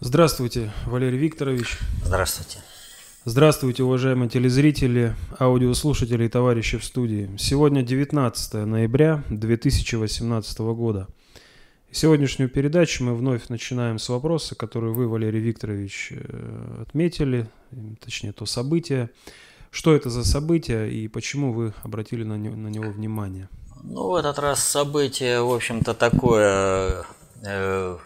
Здравствуйте, 0.00 0.70
Валерий 0.86 1.18
Викторович. 1.18 1.76
Здравствуйте. 2.04 2.60
Здравствуйте, 3.24 3.82
уважаемые 3.82 4.30
телезрители, 4.30 5.16
аудиослушатели 5.40 6.26
и 6.26 6.28
товарищи 6.28 6.78
в 6.78 6.84
студии. 6.84 7.28
Сегодня 7.36 7.82
19 7.82 8.54
ноября 8.64 9.24
2018 9.28 10.58
года. 10.60 11.08
Сегодняшнюю 11.90 12.48
передачу 12.48 13.02
мы 13.02 13.16
вновь 13.16 13.48
начинаем 13.48 13.98
с 13.98 14.08
вопроса, 14.08 14.54
который 14.54 14.92
вы, 14.92 15.08
Валерий 15.08 15.40
Викторович, 15.40 16.12
э, 16.12 16.84
отметили, 16.86 17.48
точнее, 18.00 18.32
то 18.32 18.46
событие. 18.46 19.10
Что 19.72 19.96
это 19.96 20.10
за 20.10 20.24
событие 20.24 20.92
и 20.92 21.08
почему 21.08 21.52
вы 21.52 21.74
обратили 21.82 22.22
на 22.22 22.38
него, 22.38 22.54
на 22.54 22.68
него 22.68 22.92
внимание? 22.92 23.48
Ну, 23.82 24.10
в 24.10 24.14
этот 24.14 24.38
раз 24.38 24.62
событие, 24.62 25.42
в 25.42 25.52
общем-то, 25.52 25.92
такое 25.94 27.04
э, 27.42 27.98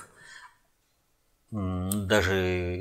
даже 1.52 2.34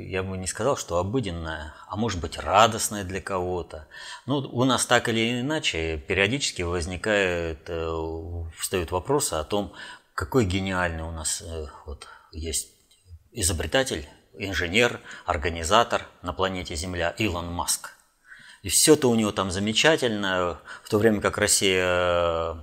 я 0.08 0.22
бы 0.22 0.38
не 0.38 0.46
сказал, 0.46 0.78
что 0.78 0.96
обыденное, 0.96 1.74
а 1.88 1.96
может 1.96 2.20
быть 2.20 2.38
радостное 2.38 3.04
для 3.04 3.20
кого-то. 3.20 3.86
Ну, 4.24 4.38
у 4.38 4.64
нас 4.64 4.86
так 4.86 5.10
или 5.10 5.42
иначе 5.42 5.98
периодически 5.98 6.62
возникает, 6.62 7.68
э, 7.68 8.44
встают 8.58 8.90
вопросы 8.90 9.34
о 9.34 9.44
том, 9.44 9.74
какой 10.14 10.46
гениальный 10.46 11.02
у 11.02 11.10
нас 11.10 11.42
э, 11.42 11.66
вот, 11.84 12.08
есть 12.32 12.70
изобретатель, 13.32 14.08
инженер, 14.38 15.00
организатор 15.26 16.06
на 16.22 16.32
планете 16.32 16.74
Земля 16.74 17.10
Илон 17.18 17.52
Маск. 17.52 17.90
И 18.62 18.70
все 18.70 18.94
это 18.94 19.08
у 19.08 19.14
него 19.14 19.32
там 19.32 19.50
замечательно, 19.50 20.58
в 20.82 20.88
то 20.88 20.96
время 20.96 21.20
как 21.20 21.36
Россия 21.36 22.56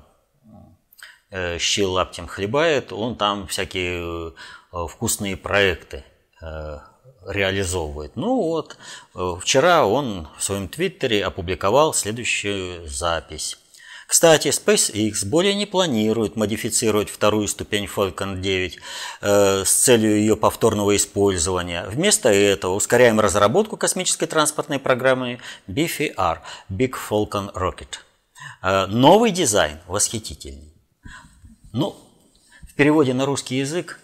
э, 1.29 1.59
щи 1.59 1.81
лаптем 1.83 2.25
хлебает, 2.25 2.91
он 2.91 3.15
там 3.15 3.45
всякие 3.45 4.33
вкусные 4.71 5.37
проекты 5.37 6.03
э, 6.41 6.79
реализовывает. 7.27 8.15
Ну 8.15 8.35
вот, 8.35 8.77
э, 9.15 9.35
вчера 9.41 9.85
он 9.85 10.27
в 10.37 10.43
своем 10.43 10.67
твиттере 10.67 11.25
опубликовал 11.25 11.93
следующую 11.93 12.87
запись. 12.87 13.57
Кстати, 14.07 14.47
SpaceX 14.47 15.23
более 15.23 15.53
не 15.53 15.67
планирует 15.67 16.35
модифицировать 16.35 17.11
вторую 17.11 17.47
ступень 17.47 17.85
Falcon 17.85 18.41
9 18.41 18.79
э, 19.21 19.63
с 19.63 19.71
целью 19.71 20.17
ее 20.17 20.35
повторного 20.35 20.95
использования. 20.95 21.85
Вместо 21.87 22.29
этого 22.29 22.73
ускоряем 22.73 23.19
разработку 23.19 23.77
космической 23.77 24.25
транспортной 24.25 24.79
программы 24.79 25.37
BFR– 25.67 26.39
Big 26.71 26.95
Falcon 27.07 27.53
Rocket. 27.53 27.99
Э, 28.63 28.87
новый 28.87 29.29
дизайн 29.29 29.77
восхитительный. 29.85 30.73
Ну, 31.71 31.95
в 32.67 32.73
переводе 32.73 33.13
на 33.13 33.27
русский 33.27 33.57
язык 33.57 33.99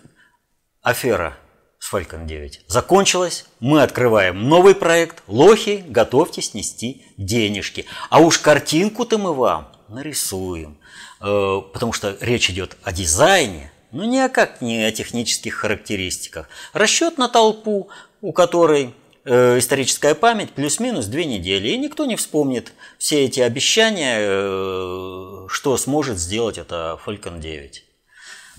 афера 0.85 1.35
с 1.79 1.91
Falcon 1.91 2.25
9 2.25 2.61
закончилась, 2.67 3.45
мы 3.59 3.81
открываем 3.81 4.47
новый 4.47 4.75
проект, 4.75 5.23
лохи, 5.27 5.83
готовьтесь 5.87 6.53
нести 6.53 7.03
денежки. 7.17 7.85
А 8.09 8.19
уж 8.19 8.37
картинку-то 8.37 9.17
мы 9.17 9.33
вам 9.33 9.71
нарисуем, 9.89 10.77
э, 11.21 11.61
потому 11.73 11.91
что 11.91 12.15
речь 12.21 12.49
идет 12.49 12.77
о 12.83 12.91
дизайне, 12.93 13.71
но 13.91 14.05
никак 14.05 14.61
не 14.61 14.83
о 14.83 14.91
технических 14.91 15.55
характеристиках. 15.55 16.47
Расчет 16.73 17.17
на 17.17 17.29
толпу, 17.29 17.89
у 18.21 18.31
которой 18.31 18.93
э, 19.25 19.57
историческая 19.57 20.13
память 20.13 20.51
плюс-минус 20.51 21.07
две 21.07 21.25
недели, 21.25 21.69
и 21.69 21.77
никто 21.77 22.05
не 22.05 22.15
вспомнит 22.15 22.73
все 22.99 23.25
эти 23.25 23.39
обещания, 23.39 24.17
э, 24.19 25.47
что 25.49 25.77
сможет 25.77 26.19
сделать 26.19 26.59
это 26.59 26.99
Falcon 27.03 27.39
9. 27.39 27.83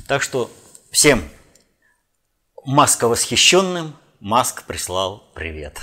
Так 0.08 0.22
что 0.22 0.50
всем 0.90 1.22
Маска 2.66 3.06
восхищенным, 3.06 3.94
Маск 4.18 4.64
прислал 4.64 5.22
привет. 5.34 5.80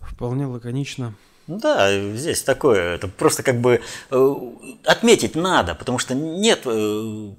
Вполне 0.00 0.46
лаконично. 0.46 1.14
Да, 1.46 1.96
здесь 2.16 2.42
такое, 2.42 2.96
это 2.96 3.06
просто 3.06 3.44
как 3.44 3.60
бы 3.60 3.82
э, 4.10 4.36
отметить 4.84 5.36
надо, 5.36 5.76
потому 5.76 6.00
что 6.00 6.16
нет 6.16 6.62
э, 6.64 7.34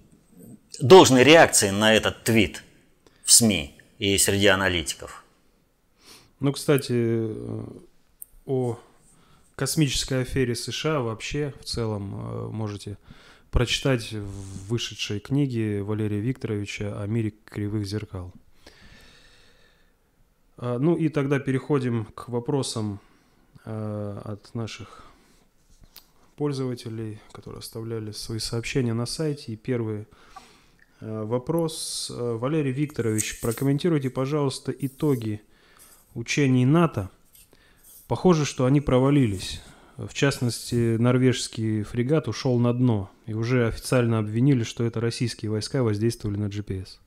должной 0.79 1.25
реакции 1.25 1.71
на 1.71 1.93
этот 1.93 2.23
твит 2.23 2.63
в 3.25 3.33
СМИ 3.33 3.81
и 3.99 4.17
среди 4.17 4.47
аналитиков. 4.47 5.25
Ну, 6.39 6.53
кстати, 6.53 6.93
э, 6.93 7.63
о 8.45 8.79
космической 9.55 10.21
афере 10.21 10.55
США 10.55 10.99
вообще 10.99 11.53
в 11.59 11.65
целом 11.65 12.15
э, 12.15 12.47
можете 12.49 12.97
прочитать 13.51 14.11
в 14.11 14.67
вышедшей 14.67 15.19
книге 15.19 15.83
Валерия 15.83 16.19
Викторовича 16.19 17.01
о 17.01 17.05
мире 17.05 17.33
кривых 17.45 17.85
зеркал. 17.85 18.33
А, 20.57 20.79
ну 20.79 20.95
и 20.95 21.09
тогда 21.09 21.39
переходим 21.39 22.05
к 22.05 22.29
вопросам 22.29 22.99
э, 23.65 24.21
от 24.23 24.55
наших 24.55 25.05
пользователей, 26.35 27.19
которые 27.31 27.59
оставляли 27.59 28.11
свои 28.11 28.39
сообщения 28.39 28.93
на 28.93 29.05
сайте. 29.05 29.53
И 29.53 29.55
первый 29.55 30.07
э, 30.99 31.23
вопрос. 31.23 32.11
Валерий 32.11 32.71
Викторович, 32.71 33.39
прокомментируйте, 33.39 34.09
пожалуйста, 34.09 34.71
итоги 34.71 35.41
учений 36.15 36.65
НАТО– 36.65 37.11
Похоже, 38.07 38.45
что 38.45 38.65
они 38.65 38.81
провалились. 38.81 39.61
В 39.97 40.13
частности, 40.13 40.97
норвежский 40.97 41.83
фрегат 41.83 42.27
ушел 42.27 42.57
на 42.59 42.73
дно 42.73 43.11
и 43.27 43.33
уже 43.33 43.67
официально 43.67 44.17
обвинили, 44.19 44.63
что 44.63 44.83
это 44.83 44.99
российские 44.99 45.51
войска 45.51 45.83
воздействовали 45.83 46.37
на 46.37 46.45
GPS. 46.45 46.97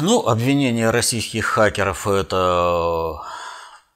Ну, 0.00 0.26
обвинение 0.26 0.90
российских 0.90 1.44
хакеров– 1.44 2.06
это 2.08 3.20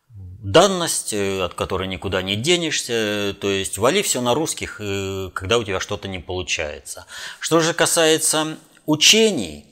данность, 0.09 1.15
от 1.15 1.55
которой 1.55 1.89
никуда 1.89 2.21
не 2.21 2.37
денешься. 2.37 3.35
То 3.41 3.49
есть 3.49 3.79
вали 3.79 4.03
все 4.03 4.21
на 4.21 4.35
русских, 4.35 4.81
когда 5.35 5.59
у 5.59 5.65
тебя 5.65 5.81
что-то 5.81 6.09
не 6.09 6.19
получается. 6.19 7.07
Что 7.41 7.61
же 7.61 7.75
касается 7.75 8.59
учений, 8.87 9.67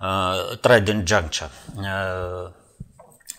Trident 0.00 1.04
Juncture, 1.04 1.50
э, 1.76 2.52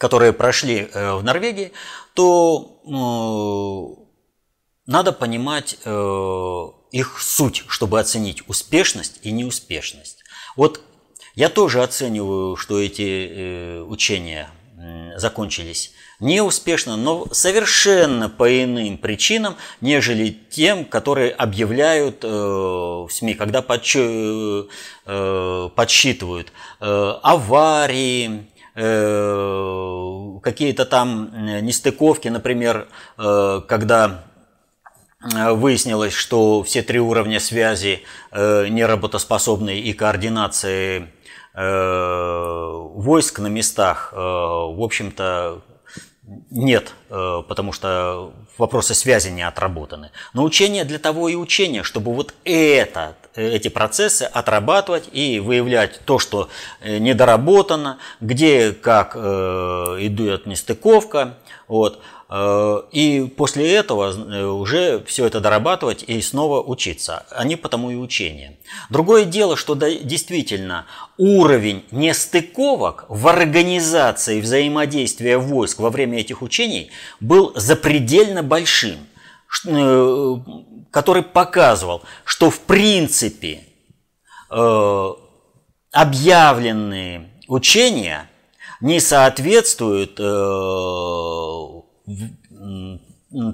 которые 0.02 0.34
прошли 0.34 0.90
э, 0.92 1.14
в 1.14 1.24
Норвегии, 1.24 1.72
то 2.16 2.82
э, 2.84 2.90
надо 4.88 5.12
понимать 5.12 5.78
э, 5.86 6.66
их 6.92 7.22
суть, 7.22 7.64
чтобы 7.68 8.00
оценить 8.00 8.42
успешность 8.48 9.20
и 9.22 9.32
неуспешность. 9.32 10.24
Вот 10.56 10.82
я 11.36 11.50
тоже 11.50 11.84
оцениваю, 11.84 12.56
что 12.56 12.82
эти 12.82 13.84
учения 13.84 14.50
закончились 15.18 15.92
неуспешно, 16.20 16.98
но 16.98 17.28
совершенно 17.32 18.28
по 18.28 18.64
иным 18.64 18.98
причинам, 18.98 19.56
нежели 19.82 20.36
тем, 20.50 20.84
которые 20.84 21.32
объявляют 21.32 22.24
в 22.24 23.08
СМИ, 23.12 23.36
когда 23.36 23.62
подсчитывают 23.62 24.72
аварии, 26.80 28.26
Э, 28.26 28.51
какие-то 28.74 30.86
там 30.86 31.30
э, 31.34 31.60
нестыковки, 31.60 32.30
например, 32.30 32.88
э, 33.18 33.62
когда 33.68 34.24
выяснилось, 35.24 36.14
что 36.14 36.64
все 36.64 36.82
три 36.82 37.00
уровня 37.00 37.40
связи 37.40 38.02
неработоспособны 38.32 39.80
и 39.80 39.94
координации 39.94 41.10
войск 41.54 43.38
на 43.38 43.46
местах, 43.46 44.14
в 44.14 44.84
общем-то, 44.84 45.62
нет, 46.50 46.96
потому 47.08 47.72
что 47.72 48.34
вопросы 48.58 48.96
связи 48.96 49.30
не 49.30 49.44
отработаны. 49.44 50.10
Но 50.34 50.44
учение 50.44 50.86
для 50.86 50.98
того 50.98 51.30
и 51.30 51.36
учение, 51.36 51.84
чтобы 51.84 52.16
вот 52.16 52.34
это 52.44 53.16
эти 53.36 53.68
процессы 53.70 54.24
отрабатывать 54.24 55.10
и 55.12 55.40
выявлять 55.40 56.02
то, 56.06 56.20
что 56.20 56.50
э, 56.82 56.98
недоработано, 56.98 57.98
где 58.20 58.74
как 58.74 59.14
э, 59.16 59.20
идет 60.00 60.46
нестыковка. 60.46 61.38
Вот. 61.68 62.02
Э, 62.30 62.82
и 62.92 63.32
после 63.38 63.74
этого 63.74 64.14
э, 64.14 64.46
уже 64.46 65.04
все 65.06 65.26
это 65.26 65.40
дорабатывать 65.40 66.04
и 66.08 66.22
снова 66.22 66.62
учиться. 66.62 67.26
Они 67.32 67.56
потому 67.56 67.92
и 67.92 67.96
учения. 67.96 68.58
Другое 68.90 69.26
дело, 69.26 69.56
что 69.58 69.76
действительно 69.76 70.86
уровень 71.18 71.84
нестыковок 71.92 73.06
в 73.10 73.28
организации 73.28 74.42
взаимодействия 74.42 75.38
войск 75.38 75.80
во 75.80 75.90
время 75.90 76.20
этих 76.20 76.42
учений 76.42 76.92
был 77.20 77.52
запредельно 77.56 78.44
большим 78.44 78.98
который 80.92 81.24
показывал, 81.24 82.04
что 82.26 82.50
в 82.50 82.60
принципе 82.60 83.64
э, 84.50 85.14
объявленные 85.92 87.30
учения 87.48 88.30
не 88.82 89.00
соответствуют 89.00 90.20
э, 90.20 90.24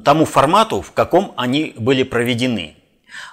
тому 0.04 0.26
формату, 0.26 0.82
в 0.82 0.92
каком 0.92 1.34
они 1.38 1.74
были 1.78 2.04
проведены. 2.04 2.76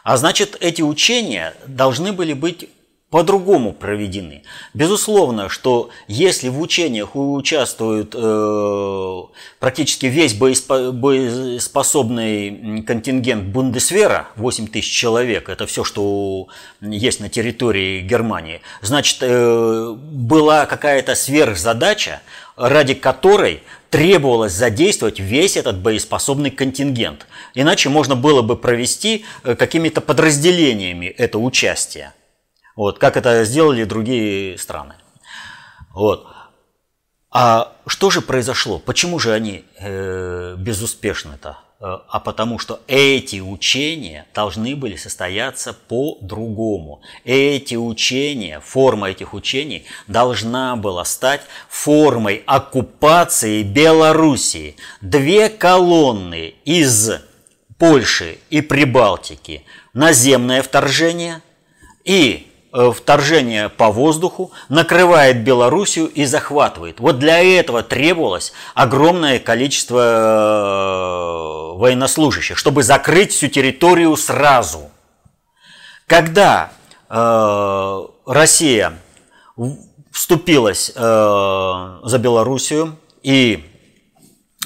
А 0.02 0.16
значит, 0.16 0.56
эти 0.60 0.82
учения 0.82 1.54
должны 1.66 2.12
были 2.12 2.34
быть 2.34 2.68
по-другому 3.14 3.72
проведены. 3.72 4.42
Безусловно, 4.74 5.48
что 5.48 5.90
если 6.08 6.48
в 6.48 6.60
учениях 6.60 7.14
участвует 7.14 8.12
э, 8.12 9.22
практически 9.60 10.06
весь 10.06 10.34
боеспособный 10.34 12.82
контингент 12.82 13.44
Бундесвера, 13.44 14.30
8 14.34 14.66
тысяч 14.66 14.90
человек, 14.90 15.48
это 15.48 15.68
все, 15.68 15.84
что 15.84 16.48
есть 16.80 17.20
на 17.20 17.28
территории 17.28 18.00
Германии, 18.00 18.62
значит, 18.82 19.18
э, 19.20 19.94
была 19.96 20.66
какая-то 20.66 21.14
сверхзадача, 21.14 22.20
ради 22.56 22.94
которой 22.94 23.62
требовалось 23.90 24.54
задействовать 24.54 25.20
весь 25.20 25.56
этот 25.56 25.78
боеспособный 25.78 26.50
контингент. 26.50 27.28
Иначе 27.54 27.90
можно 27.90 28.16
было 28.16 28.42
бы 28.42 28.56
провести 28.56 29.24
э, 29.44 29.54
какими-то 29.54 30.00
подразделениями 30.00 31.06
это 31.06 31.38
участие. 31.38 32.12
Вот, 32.76 32.98
как 32.98 33.16
это 33.16 33.44
сделали 33.44 33.84
другие 33.84 34.58
страны. 34.58 34.94
Вот. 35.92 36.26
А 37.30 37.72
что 37.86 38.10
же 38.10 38.20
произошло? 38.20 38.78
Почему 38.78 39.18
же 39.18 39.32
они 39.32 39.64
э, 39.80 40.54
безуспешны-то? 40.58 41.58
Э, 41.80 41.98
а 42.08 42.20
потому 42.20 42.58
что 42.58 42.80
эти 42.86 43.40
учения 43.40 44.26
должны 44.34 44.74
были 44.76 44.96
состояться 44.96 45.72
по-другому. 45.72 47.02
Эти 47.24 47.74
учения, 47.74 48.60
форма 48.60 49.10
этих 49.10 49.34
учений 49.34 49.84
должна 50.06 50.76
была 50.76 51.04
стать 51.04 51.42
формой 51.68 52.42
оккупации 52.46 53.62
Белоруссии. 53.62 54.76
Две 55.00 55.48
колонны 55.48 56.54
из 56.64 57.10
Польши 57.78 58.38
и 58.48 58.60
Прибалтики, 58.60 59.64
наземное 59.92 60.62
вторжение 60.62 61.42
и 62.04 62.53
вторжение 62.74 63.68
по 63.68 63.90
воздуху, 63.92 64.50
накрывает 64.68 65.44
Белоруссию 65.44 66.08
и 66.08 66.24
захватывает. 66.24 66.98
Вот 66.98 67.20
для 67.20 67.40
этого 67.40 67.84
требовалось 67.84 68.52
огромное 68.74 69.38
количество 69.38 70.00
э, 71.76 71.78
военнослужащих, 71.78 72.58
чтобы 72.58 72.82
закрыть 72.82 73.32
всю 73.32 73.46
территорию 73.46 74.16
сразу. 74.16 74.90
Когда 76.08 76.72
э, 77.08 78.06
Россия 78.26 78.98
вступилась 80.10 80.90
э, 80.94 81.98
за 82.02 82.18
Белоруссию 82.18 82.96
и 83.22 83.70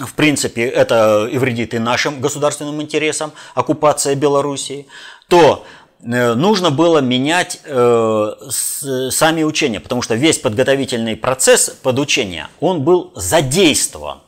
в 0.00 0.14
принципе, 0.14 0.62
это 0.62 1.28
и 1.30 1.38
вредит 1.38 1.74
и 1.74 1.80
нашим 1.80 2.20
государственным 2.20 2.80
интересам, 2.80 3.32
оккупация 3.56 4.14
Белоруссии, 4.14 4.86
то 5.26 5.66
Э, 5.66 5.77
нужно 6.00 6.70
было 6.70 6.98
менять 6.98 7.60
э, 7.64 8.32
сами 8.50 9.42
учения, 9.42 9.80
потому 9.80 10.02
что 10.02 10.14
весь 10.14 10.38
подготовительный 10.38 11.16
процесс 11.16 11.70
подучения, 11.82 12.48
он 12.60 12.82
был 12.82 13.12
задействован. 13.16 14.18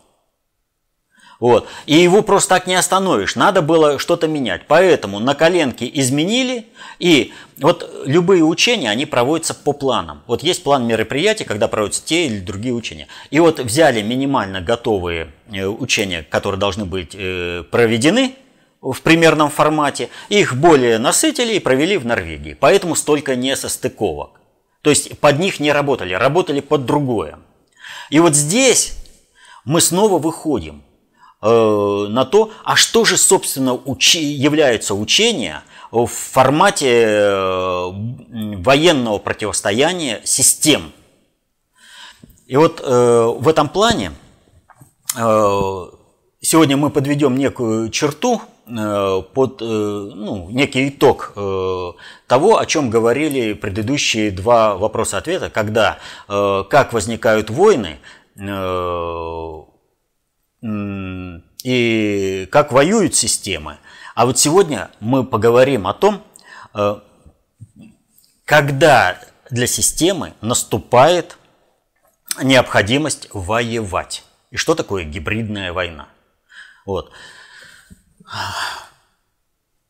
Вот. 1.39 1.67
И 1.87 1.95
его 1.95 2.21
просто 2.21 2.51
так 2.51 2.67
не 2.67 2.75
остановишь. 2.75 3.35
Надо 3.35 3.63
было 3.63 3.99
что-то 3.99 4.29
менять. 4.29 4.67
Поэтому 4.69 5.21
на 5.21 5.35
коленке 5.35 5.91
изменили. 5.95 6.67
И 6.99 7.33
вот 7.59 7.91
любые 8.05 8.45
учения, 8.45 8.91
они 8.91 9.07
проводятся 9.07 9.55
по 9.55 9.73
планам. 9.73 10.21
Вот 10.27 10.43
есть 10.43 10.63
план 10.63 10.87
мероприятий, 10.87 11.45
когда 11.45 11.67
проводятся 11.67 12.05
те 12.05 12.27
или 12.27 12.41
другие 12.41 12.75
учения. 12.75 13.07
И 13.31 13.41
вот 13.41 13.59
взяли 13.59 14.03
минимально 14.03 14.61
готовые 14.61 15.33
э, 15.51 15.65
учения, 15.65 16.27
которые 16.29 16.61
должны 16.61 16.85
быть 16.85 17.13
проведены– 17.13 18.35
в 18.81 19.03
примерном 19.03 19.51
формате, 19.51 20.09
их 20.29 20.57
более 20.57 20.99
насытили 20.99 21.55
и 21.55 21.61
провели 21.61 21.99
в 21.99 22.07
Норвегии. 22.07 22.57
Поэтому 22.59 22.95
столько 22.95 23.37
несостыковок. 23.37 24.41
То 24.83 24.91
есть 24.91 25.19
под 25.19 25.39
них 25.39 25.61
не 25.61 25.73
работали, 25.73 26.15
работали 26.15 26.61
под 26.61 26.87
другое. 26.87 27.39
И 28.09 28.19
вот 28.19 28.35
здесь 28.35 28.95
мы 29.65 29.81
снова 29.81 30.19
выходим 30.19 30.83
э, 31.43 32.07
на 32.09 32.25
то, 32.25 32.51
а 32.65 32.77
что 32.77 33.05
же, 33.05 33.19
собственно, 33.19 33.75
учи, 33.75 34.23
является 34.23 34.95
учение 34.95 35.63
в 35.91 36.07
формате 36.07 37.05
э, 37.07 37.91
военного 38.57 39.19
противостояния 39.19 40.23
систем. 40.25 40.93
И 42.47 42.57
вот 42.57 42.81
э, 42.83 43.35
в 43.39 43.47
этом 43.49 43.69
плане 43.69 44.13
э, 45.17 45.87
сегодня 46.41 46.77
мы 46.77 46.91
подведем 46.91 47.37
некую 47.37 47.91
черту 47.91 48.41
под 49.35 49.63
э, 49.63 49.65
ну, 49.65 50.49
некий 50.51 50.89
итог 50.89 51.33
э, 51.35 51.93
того, 52.27 52.59
о 52.59 52.67
чем 52.67 52.91
говорили 52.91 53.53
предыдущие 53.55 54.31
два 54.31 54.77
вопроса-ответа, 54.77 55.51
когда 55.51 55.99
как 56.29 56.93
возникают 56.93 57.51
войны 57.51 57.99
и 61.65 62.49
как 62.51 62.73
воюют 62.73 63.15
системы. 63.15 63.79
А 64.15 64.27
вот 64.27 64.39
сегодня 64.39 64.91
мы 65.01 65.25
поговорим 65.25 65.87
о 65.87 65.95
том, 65.95 66.23
когда 68.45 69.19
для 69.51 69.67
системы 69.67 70.33
наступает 70.41 71.37
необходимость 72.43 73.29
воевать. 73.33 74.25
И 74.51 74.57
что 74.57 74.75
такое 74.75 75.05
гибридная 75.05 75.73
война? 75.73 76.09
Вот. 76.87 77.11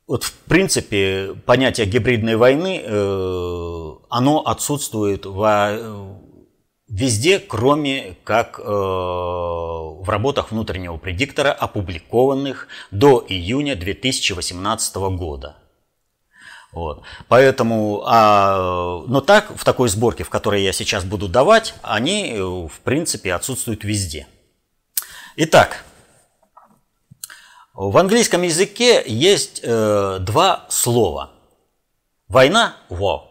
Вот 0.07 0.25
в 0.25 0.33
принципе 0.49 1.37
понятие 1.47 1.87
гибридной 1.87 2.35
войны, 2.35 2.83
э, 2.85 3.91
оно 4.09 4.41
отсутствует 4.41 5.25
во, 5.25 5.79
везде, 6.89 7.39
кроме 7.39 8.17
как 8.25 8.59
э, 8.59 8.63
в 8.63 10.05
работах 10.09 10.51
внутреннего 10.51 10.97
предиктора, 10.97 11.53
опубликованных 11.53 12.67
до 12.91 13.25
июня 13.29 13.77
2018 13.77 14.97
года. 14.97 15.57
Вот. 16.73 17.03
Поэтому, 17.29 18.03
а, 18.07 19.03
но 19.07 19.21
так, 19.21 19.57
в 19.57 19.65
такой 19.65 19.89
сборке, 19.89 20.23
в 20.25 20.31
которой 20.31 20.63
я 20.63 20.73
сейчас 20.73 21.05
буду 21.05 21.29
давать, 21.29 21.75
они, 21.83 22.33
э, 22.33 22.43
в 22.43 22.81
принципе, 22.85 23.35
отсутствуют 23.35 23.85
везде. 23.85 24.27
Итак, 25.37 25.85
в 27.75 27.97
английском 27.97 28.43
языке 28.43 29.03
есть 29.07 29.61
э, 29.63 30.19
два 30.21 30.67
слова. 30.69 31.31
Война– 32.29 32.77
war 32.91 33.23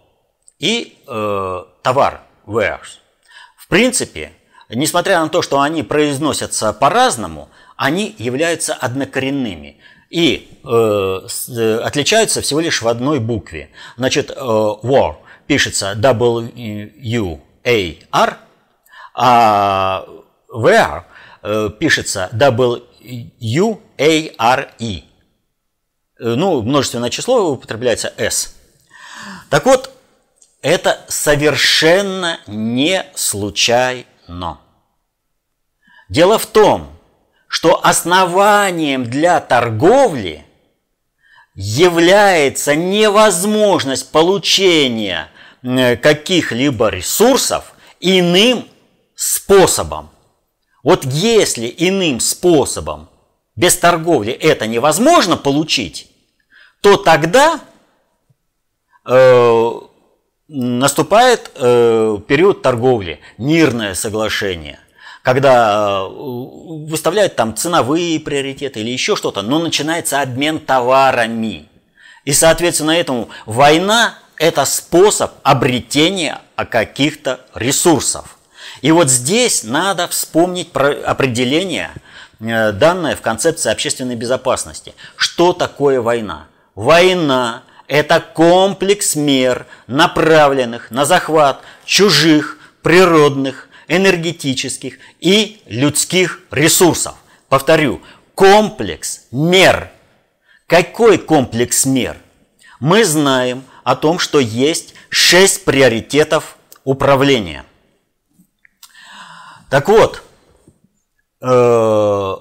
и 0.60 0.98
э, 1.08 1.64
товар– 1.82 2.22
wares. 2.46 3.00
В 3.58 3.68
принципе, 3.68 4.32
несмотря 4.70 5.22
на 5.22 5.30
то, 5.30 5.42
что 5.42 5.60
они 5.62 5.84
произносятся 5.84 6.74
по-разному, 6.74 7.50
они 7.78 8.16
являются 8.18 8.74
однокоренными 8.74 9.78
и 10.10 10.60
э, 10.64 11.22
э 11.50 11.78
отличаются 11.80 12.42
всего 12.42 12.60
лишь 12.60 12.82
в 12.82 12.88
одной 12.88 13.20
букве. 13.20 13.70
Значит, 13.98 14.32
э, 14.32 14.36
war 14.36 15.18
пишется 15.48 15.96
W-U-A-R, 15.96 17.28
а 19.16 20.06
where 20.54 21.04
э, 21.44 21.70
пишется 21.80 22.30
W 22.32 22.84
U-A-R-E. 23.40 25.04
Ну, 26.20 26.62
множественное 26.62 27.10
число 27.10 27.52
употребляется 27.52 28.14
S. 28.18 28.56
Так 29.50 29.66
вот, 29.66 29.92
это 30.62 31.00
совершенно 31.08 32.40
не 32.48 33.06
случайно. 33.16 34.60
Дело 36.10 36.38
в 36.38 36.46
том, 36.46 36.92
что 37.48 37.84
основанием 37.86 39.06
для 39.06 39.40
торговли 39.40 40.46
является 41.56 42.76
невозможность 42.76 44.12
получения 44.12 45.30
э, 45.64 45.96
каких-либо 45.98 46.90
ресурсов 46.90 47.74
иным 48.00 48.68
способом. 49.16 50.10
Вот 50.84 51.06
если 51.06 51.74
иным 51.78 52.20
способом, 52.20 53.10
без 53.56 53.76
торговли 53.78 54.32
это 54.32 54.68
невозможно 54.68 55.36
получить, 55.36 56.08
то 56.82 56.96
тогда 56.96 57.60
э, 59.06 59.72
наступает 60.48 61.52
э, 61.56 62.18
период 62.28 62.62
торговли, 62.62 63.20
мирное 63.38 63.94
соглашение, 63.94 64.80
когда 65.22 66.02
э, 66.02 66.08
выставляют 66.10 67.36
там 67.36 67.56
ценовые 67.56 68.20
приоритеты 68.22 68.80
или 68.80 68.90
еще 68.90 69.18
что-то, 69.18 69.42
но 69.42 69.60
начинается 69.60 70.22
обмен 70.22 70.60
товарами. 70.60 71.68
И, 72.24 72.32
соответственно, 72.32 72.92
этому 72.92 73.30
война– 73.46 74.18
это 74.38 74.64
способ 74.64 75.34
обретения 75.44 76.40
каких-то 76.56 77.42
ресурсов. 77.54 78.39
И 78.82 78.92
вот 78.92 79.10
здесь 79.10 79.64
надо 79.64 80.08
вспомнить 80.08 80.72
про 80.72 80.90
определение, 80.90 81.92
э, 82.40 82.72
данное 82.72 83.16
в 83.16 83.22
концепции 83.22 83.72
общественной 83.72 84.16
безопасности. 84.16 84.94
Что 85.16 85.54
такое 85.54 86.02
война? 86.02 86.48
война– 86.80 87.64
это 87.88 88.22
комплекс 88.22 89.16
мер, 89.16 89.68
направленных 89.88 90.92
на 90.92 91.04
захват 91.04 91.62
чужих, 91.84 92.58
природных, 92.82 93.68
энергетических 93.90 94.98
и 95.20 95.62
людских 95.66 96.40
ресурсов. 96.52 97.16
Повторю, 97.50 98.02
комплекс 98.34 99.24
мер. 99.32 99.92
Какой 100.68 101.18
комплекс 101.18 101.86
мер? 101.86 102.16
Мы 102.80 103.04
знаем 103.04 103.64
о 103.84 103.98
том, 103.98 104.20
что 104.20 104.40
есть 104.40 104.94
шесть 105.10 105.66
приоритетов 105.66 106.56
управления. 106.86 107.66
Так 109.70 109.88
вот, 109.88 110.24
э, 111.42 112.36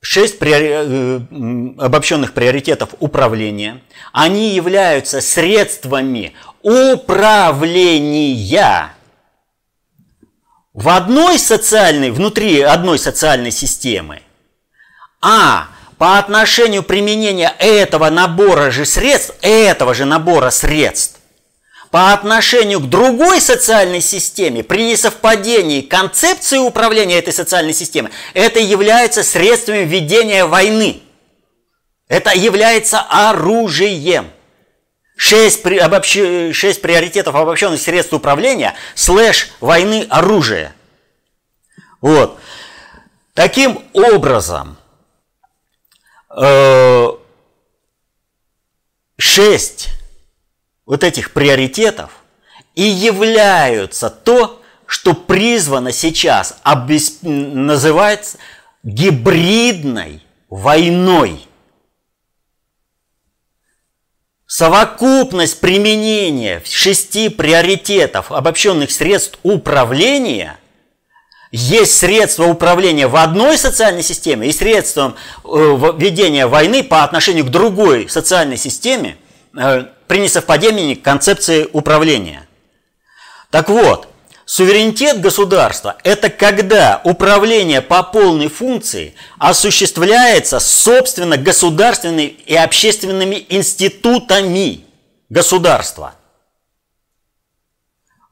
шесть 0.00 0.38
приори... 0.38 0.68
Э, 0.70 1.20
обобщенных 1.78 2.34
приоритетов 2.34 2.90
управления, 2.98 3.82
они 4.12 4.54
являются 4.54 5.20
средствами 5.20 6.34
управления 6.62 8.34
в 10.72 10.88
одной 10.88 11.38
социальной, 11.38 12.10
внутри 12.10 12.60
одной 12.62 12.98
социальной 12.98 13.52
системы, 13.52 14.22
а 15.20 15.68
по 15.98 16.18
отношению 16.18 16.82
применения 16.84 17.52
этого 17.58 18.10
набора 18.10 18.70
же 18.70 18.84
средств, 18.84 19.34
этого 19.40 19.94
же 19.94 20.04
набора 20.04 20.50
средств, 20.50 21.17
по 21.90 22.12
отношению 22.12 22.80
к 22.80 22.88
другой 22.88 23.40
социальной 23.40 24.00
системе, 24.00 24.62
при 24.62 24.90
несовпадении 24.90 25.80
концепции 25.80 26.58
управления 26.58 27.18
этой 27.18 27.32
социальной 27.32 27.72
системой, 27.72 28.10
это 28.34 28.60
является 28.60 29.22
средствами 29.22 29.84
ведения 29.84 30.44
войны. 30.44 31.02
Это 32.08 32.34
является 32.34 33.00
оружием. 33.00 34.30
Шесть, 35.16 35.62
при, 35.62 35.78
обобщ... 35.78 36.18
шесть 36.54 36.80
приоритетов 36.80 37.34
обобщенных 37.34 37.80
средств 37.80 38.12
управления 38.12 38.74
слэш 38.94 39.50
войны 39.60 40.06
оружия. 40.10 40.74
Вот. 42.00 42.38
Таким 43.34 43.82
образом, 43.94 44.76
э, 46.30 47.08
шесть 49.16 49.88
вот 50.88 51.04
этих 51.04 51.34
приоритетов 51.34 52.10
и 52.74 52.82
являются 52.82 54.08
то, 54.08 54.62
что 54.86 55.12
призвано 55.12 55.92
сейчас 55.92 56.56
обесп... 56.62 57.18
называется 57.22 58.38
гибридной 58.82 60.24
войной. 60.48 61.46
Совокупность 64.46 65.60
применения 65.60 66.62
шести 66.64 67.28
приоритетов 67.28 68.32
обобщенных 68.32 68.90
средств 68.90 69.38
управления 69.42 70.58
есть 71.52 71.98
средство 71.98 72.44
управления 72.44 73.08
в 73.08 73.16
одной 73.16 73.58
социальной 73.58 74.02
системе 74.02 74.48
и 74.48 74.52
средством 74.52 75.16
э, 75.44 75.92
ведения 75.98 76.46
войны 76.46 76.82
по 76.82 77.04
отношению 77.04 77.44
к 77.44 77.50
другой 77.50 78.08
социальной 78.08 78.56
системе 78.56 79.18
при 79.52 80.18
несовпадении 80.18 80.94
концепции 80.94 81.68
управления. 81.72 82.48
Так 83.50 83.68
вот, 83.68 84.08
суверенитет 84.44 85.20
государства– 85.20 85.96
это 86.04 86.30
когда 86.30 87.00
управление 87.04 87.80
по 87.82 88.02
полной 88.02 88.48
функции 88.48 89.14
осуществляется 89.38 90.60
собственно 90.60 91.36
государственными 91.36 92.22
и 92.22 92.54
общественными 92.54 93.46
институтами 93.48 94.84
государства. 95.28 96.14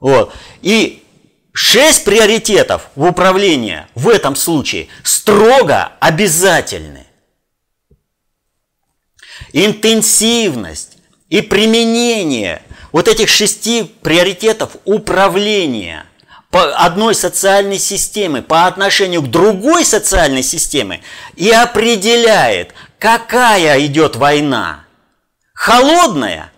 Вот. 0.00 0.32
И 0.62 1.02
шесть 1.52 2.04
приоритетов 2.04 2.88
в 2.94 3.04
управлении 3.04 3.86
в 3.94 4.08
этом 4.08 4.36
случае 4.36 4.88
строго 5.02 5.92
обязательны. 6.00 7.06
Интенсивность, 9.52 10.95
и 11.36 11.42
применение 11.42 12.62
вот 12.92 13.08
этих 13.08 13.28
шести 13.28 13.82
приоритетов 14.00 14.70
управления 14.86 16.06
по 16.50 16.74
одной 16.76 17.14
социальной 17.14 17.78
системы 17.78 18.40
по 18.40 18.66
отношению 18.66 19.20
к 19.20 19.30
другой 19.30 19.84
социальной 19.84 20.42
системе 20.42 21.02
и 21.34 21.50
определяет, 21.50 22.72
какая 22.98 23.84
идет 23.84 24.16
война. 24.16 24.86
Холодная 25.52 26.50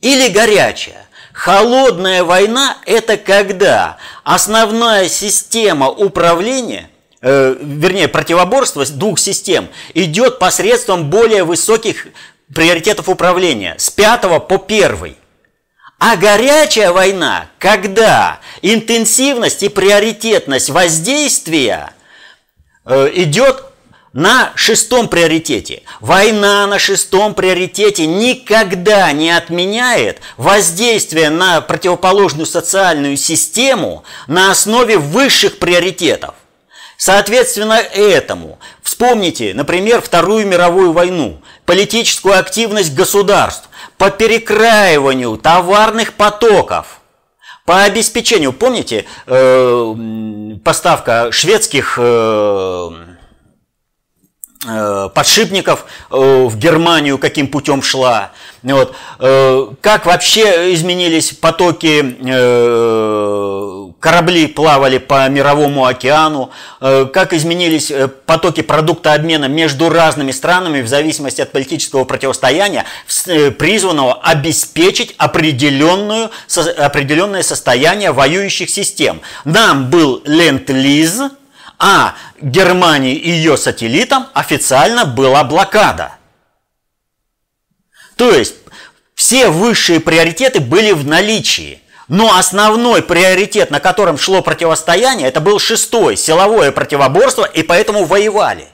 или 0.00 0.28
горячая. 0.28 1.08
Холодная 1.32 2.22
война– 2.22 2.76
это 2.86 3.16
когда 3.16 3.96
основная 4.22 5.08
система 5.08 5.88
управления, 5.88 6.88
э, 7.20 7.56
вернее, 7.60 8.06
противоборство 8.06 8.86
двух 8.86 9.18
систем 9.18 9.68
идет 9.94 10.38
посредством 10.38 11.10
более 11.10 11.42
высоких 11.42 12.06
приоритетов 12.54 13.08
управления 13.08 13.74
с 13.78 13.90
5 13.90 14.22
по 14.46 14.64
1. 14.66 15.16
А 15.98 16.16
горячая 16.16 16.92
война, 16.92 17.50
когда 17.58 18.40
интенсивность 18.62 19.62
и 19.62 19.68
приоритетность 19.68 20.70
воздействия 20.70 21.92
э, 22.86 23.10
идет 23.14 23.64
на 24.12 24.52
шестом 24.56 25.08
приоритете. 25.08 25.82
Война 26.00 26.66
на 26.66 26.78
шестом 26.78 27.34
приоритете 27.34 28.06
никогда 28.06 29.12
не 29.12 29.30
отменяет 29.30 30.20
воздействие 30.36 31.30
на 31.30 31.60
противоположную 31.60 32.46
социальную 32.46 33.16
систему 33.16 34.02
на 34.26 34.50
основе 34.50 34.96
высших 34.98 35.58
приоритетов. 35.58 36.34
Соответственно 37.00 37.78
этому, 37.80 38.58
вспомните, 38.82 39.54
например, 39.54 40.02
Вторую 40.02 40.46
мировую 40.46 40.92
войну, 40.92 41.40
политическую 41.64 42.38
активность 42.38 42.94
государств 42.94 43.70
по 43.96 44.10
перекраиванию 44.10 45.38
товарных 45.38 46.12
потоков, 46.12 47.00
по 47.64 47.84
обеспечению, 47.84 48.52
помните, 48.52 49.06
э, 49.26 49.94
поставка 50.62 51.32
шведских 51.32 51.98
э, 51.98 52.90
э, 54.68 55.08
подшипников 55.14 55.86
э, 56.10 56.16
в 56.48 56.58
Германию 56.58 57.16
каким 57.16 57.48
путем 57.48 57.80
шла, 57.80 58.32
вот. 58.62 58.94
Э, 59.20 59.68
как 59.80 60.04
вообще 60.04 60.74
изменились 60.74 61.32
потоки, 61.32 62.16
корабли 64.00 64.46
плавали 64.48 64.98
по 64.98 65.28
мировому 65.28 65.86
океану, 65.86 66.50
э, 66.80 67.06
как 67.12 67.32
изменились 67.32 67.92
потоки 68.26 68.62
продукта 68.62 69.12
обмена 69.12 69.44
между 69.44 69.88
разными 69.88 70.32
странами 70.32 70.80
в 70.80 70.88
зависимости 70.88 71.40
от 71.40 71.52
политического 71.52 72.04
противостояния, 72.04 72.84
призванного 73.58 74.14
обеспечить 74.14 75.14
определенную, 75.18 76.30
определенное 76.78 77.42
состояние 77.42 78.12
воюющих 78.12 78.70
систем. 78.70 79.20
Нам 79.44 79.90
был 79.90 80.22
ленд-лиз, 80.24 81.20
а 81.78 82.14
Германии 82.40 83.14
и 83.14 83.30
ее 83.30 83.56
сателлитам 83.56 84.26
официально 84.34 85.04
была 85.04 85.44
блокада– 85.44 86.16
то 88.20 88.30
есть 88.30 88.56
все 89.14 89.48
высшие 89.48 89.98
приоритеты 89.98 90.60
были 90.60 90.92
в 90.92 91.06
наличии. 91.06 91.80
Но 92.10 92.36
основной 92.36 93.02
приоритет, 93.02 93.70
на 93.70 93.78
котором 93.78 94.18
шло 94.18 94.42
противостояние, 94.42 95.28
это 95.28 95.40
был 95.40 95.60
шестой, 95.60 96.16
силовое 96.16 96.72
противоборство, 96.72 97.44
и 97.44 97.62
поэтому 97.62 98.04
воевали. 98.04 98.66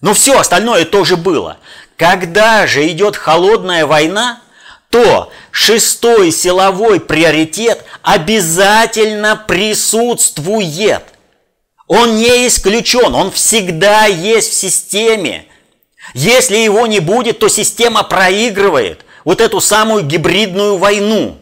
Но 0.00 0.14
все 0.14 0.38
остальное 0.38 0.86
тоже 0.86 1.18
было. 1.18 1.58
Когда 1.98 2.66
же 2.66 2.88
идет 2.88 3.16
холодная 3.16 3.84
война, 3.84 4.40
то 4.88 5.30
шестой 5.50 6.32
силовой 6.32 7.00
приоритет 7.00 7.84
обязательно 8.00 9.36
присутствует. 9.36 11.02
Он 11.86 12.16
не 12.16 12.46
исключен, 12.46 13.14
он 13.14 13.30
всегда 13.30 14.06
есть 14.06 14.52
в 14.52 14.54
системе. 14.54 15.44
Если 16.14 16.56
его 16.56 16.86
не 16.86 17.00
будет, 17.00 17.40
то 17.40 17.48
система 17.48 18.04
проигрывает 18.04 19.04
вот 19.24 19.42
эту 19.42 19.60
самую 19.60 20.04
гибридную 20.04 20.78
войну. 20.78 21.37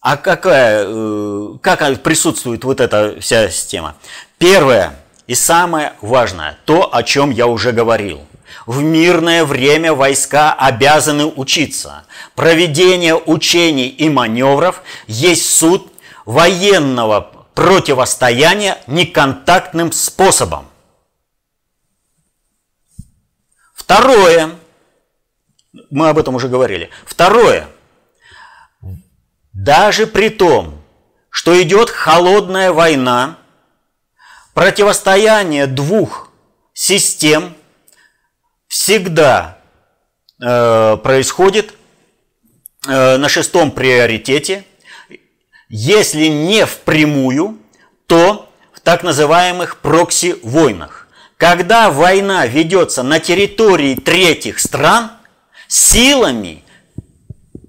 А 0.00 0.16
какая, 0.16 0.86
э, 0.86 1.58
как 1.60 2.02
присутствует 2.02 2.64
вот 2.64 2.80
эта 2.80 3.20
вся 3.20 3.50
система? 3.50 3.96
Первое 4.38 4.98
и 5.26 5.34
самое 5.34 5.92
важное, 6.00 6.58
то, 6.64 6.94
о 6.94 7.02
чем 7.02 7.30
я 7.30 7.46
уже 7.46 7.72
говорил. 7.72 8.20
В 8.64 8.80
мирное 8.82 9.44
время 9.44 9.92
войска 9.92 10.54
обязаны 10.54 11.26
учиться. 11.26 12.04
Проведение 12.34 13.14
учений 13.14 13.88
и 13.88 14.08
маневров 14.08 14.82
есть 15.06 15.50
суд 15.50 15.92
военного 16.24 17.46
противостояния 17.54 18.78
неконтактным 18.86 19.92
способом. 19.92 20.66
Второе, 23.74 24.52
мы 25.90 26.08
об 26.08 26.18
этом 26.18 26.36
уже 26.36 26.48
говорили. 26.48 26.90
Второе, 27.04 27.68
даже 29.64 30.06
при 30.06 30.30
том, 30.30 30.80
что 31.28 31.60
идет 31.62 31.90
холодная 31.90 32.72
война, 32.72 33.36
противостояние 34.54 35.66
двух 35.66 36.30
систем 36.72 37.54
всегда 38.68 39.58
э, 40.42 40.96
происходит 41.02 41.74
э, 42.88 43.18
на 43.18 43.28
шестом 43.28 43.70
приоритете, 43.70 44.64
если 45.68 46.26
не 46.26 46.64
впрямую, 46.64 47.58
то 48.06 48.50
в 48.72 48.80
так 48.80 49.02
называемых 49.02 49.76
прокси-войнах. 49.76 51.06
Когда 51.36 51.90
война 51.90 52.46
ведется 52.46 53.02
на 53.02 53.20
территории 53.20 53.94
третьих 53.94 54.58
стран 54.58 55.12
силами 55.68 56.64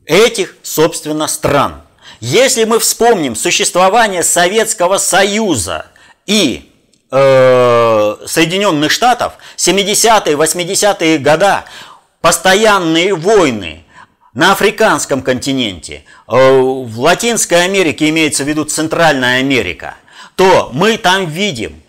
этих, 0.06 0.56
собственно, 0.64 1.28
стран. 1.28 1.82
Если 2.20 2.66
мы 2.66 2.80
вспомним 2.80 3.36
существование 3.36 4.24
Советского 4.24 4.98
Союза 4.98 5.88
и 6.26 6.72
э, 7.10 8.16
Соединенных 8.26 8.92
Штатов, 8.92 9.34
70-е, 9.58 10.36
80-е 10.36 11.18
года, 11.18 11.66
постоянные 12.22 13.16
войны 13.16 13.86
на 14.34 14.52
африканском 14.52 15.24
континенте, 15.24 16.04
э, 16.28 16.60
в 16.60 17.00
Латинской 17.00 17.66
Америке 17.66 18.10
имеется 18.10 18.44
в 18.44 18.48
виду 18.48 18.66
Центральная 18.66 19.40
Америка, 19.40 19.96
то 20.36 20.70
мы 20.74 20.98
там 20.98 21.28
видим, 21.28 21.82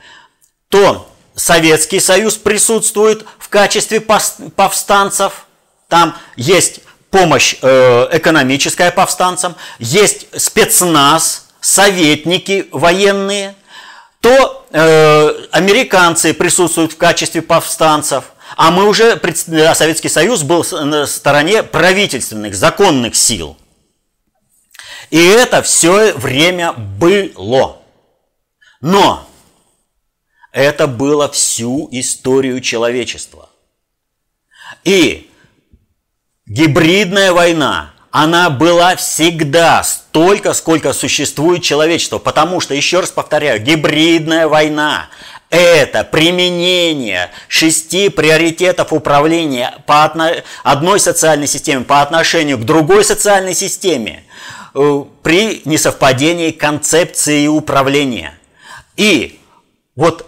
то 0.69 1.09
Советский 1.35 2.01
Союз 2.01 2.37
присутствует 2.37 3.25
в 3.39 3.49
качестве 3.49 4.01
повстанцев, 4.01 5.47
там 5.89 6.17
есть 6.37 6.81
помощь 7.13 7.57
э, 7.61 8.09
экономическая 8.11 8.91
повстанцам, 8.91 9.55
есть 9.79 10.27
спецназ, 10.37 11.47
советники 11.61 12.67
военные, 12.73 13.55
то 14.21 14.67
э, 14.73 15.47
американцы 15.53 16.33
присутствуют 16.33 16.93
в 16.93 16.97
качестве 16.97 17.43
повстанцев, 17.43 18.25
а 18.57 18.71
мы 18.71 18.89
уже, 18.89 19.13
а 19.13 19.75
Советский 19.75 20.09
Союз 20.09 20.43
был 20.43 20.65
на 20.71 21.07
стороне 21.07 21.63
правительственных, 21.63 22.55
законных 22.55 23.15
сил. 23.15 23.57
И 25.11 25.23
это 25.23 25.63
все 25.63 26.13
время 26.15 26.73
было. 26.73 27.83
Но 28.81 29.29
это 30.51 30.87
было 30.87 31.31
всю 31.31 31.89
историю 31.93 32.61
человечества. 32.61 33.51
И 34.85 35.31
гибридная 36.53 37.33
война, 37.33 37.93
она 38.11 38.51
была 38.51 38.95
всегда 38.97 39.83
столько, 39.83 40.53
сколько 40.53 40.93
существует 40.93 41.63
человечество. 41.63 42.19
Потому 42.19 42.61
что, 42.61 42.75
еще 42.75 43.01
раз 43.01 43.11
повторяю, 43.11 43.63
гибридная 43.63 44.47
война– 44.47 45.09
это 45.51 46.05
применение 46.05 47.31
шести 47.49 48.11
приоритетов 48.11 48.93
управления 48.93 49.75
по 49.87 50.05
одной 50.63 51.01
социальной 51.01 51.47
системе 51.47 51.85
по 51.85 52.03
отношению 52.03 52.59
к 52.59 52.65
другой 52.65 53.05
социальной 53.05 53.55
системе 53.55 54.25
э, 54.75 55.05
при 55.23 55.63
несовпадении 55.65 56.51
концепции 56.51 57.47
управления. 57.47 58.35
И 58.97 59.41
вот 59.95 60.27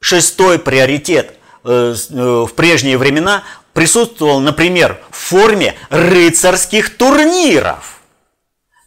шестой 0.00 0.58
приоритет 0.58 1.34
э, 1.64 1.94
э, 2.10 2.44
в 2.46 2.52
прежние 2.54 2.98
времена 2.98 3.44
присутствовал, 3.72 4.40
например, 4.40 5.00
в 5.10 5.16
форме 5.16 5.74
рыцарских 5.90 6.96
турниров, 6.96 8.00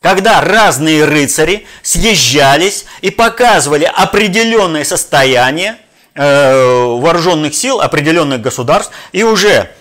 когда 0.02 0.42
разные 0.42 1.06
рыцари 1.06 1.66
съезжались 1.82 2.86
и 3.02 3.10
показывали 3.10 3.86
определенное 3.86 4.84
состояние 4.84 5.78
э, 6.14 6.56
вооруженных 6.56 7.56
сил 7.56 7.82
определенных 7.82 8.42
государств, 8.42 8.94
и 9.12 9.24
уже 9.24 9.72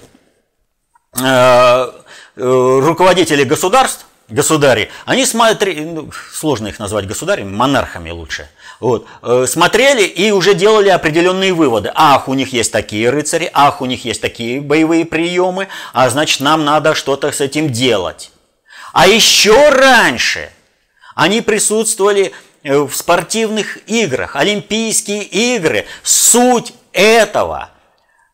руководители 2.34 3.44
государств, 3.44 4.04
государи, 4.28 4.90
они 5.04 5.24
смотрели, 5.26 5.84
ну, 5.84 6.10
сложно 6.32 6.66
их 6.66 6.80
назвать 6.80 7.06
государями, 7.06 7.54
монархами 7.54 8.10
лучше– 8.10 8.48
вот, 8.84 9.06
э, 9.22 9.46
смотрели 9.48 10.02
и 10.02 10.30
уже 10.30 10.52
делали 10.52 10.90
определенные 10.90 11.54
выводы. 11.54 11.90
Ах, 11.94 12.28
у 12.28 12.34
них 12.34 12.52
есть 12.52 12.70
такие 12.70 13.08
рыцари, 13.08 13.50
ах, 13.54 13.80
у 13.80 13.86
них 13.86 14.04
есть 14.04 14.20
такие 14.20 14.60
боевые 14.60 15.06
приемы, 15.06 15.68
а 15.94 16.10
значит 16.10 16.40
нам 16.40 16.66
надо 16.66 16.94
что-то 16.94 17.32
с 17.32 17.40
этим 17.40 17.72
делать. 17.72 18.30
А 18.92 19.06
еще 19.06 19.70
раньше 19.70 20.50
они 21.14 21.40
присутствовали 21.40 22.32
э, 22.62 22.76
в 22.76 22.94
спортивных 22.94 23.78
играх, 23.88 24.36
Олимпийские 24.36 25.22
игры. 25.22 25.86
Суть 26.02 26.74
этого 26.92 27.70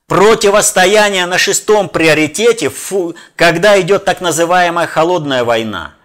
противостояния 0.08 1.26
на 1.26 1.38
шестом 1.38 1.88
приоритете, 1.88 2.72
когда 3.36 3.80
идет 3.80 4.04
так 4.04 4.20
называемая 4.20 4.88
холодная 4.88 5.44
война– 5.44 5.94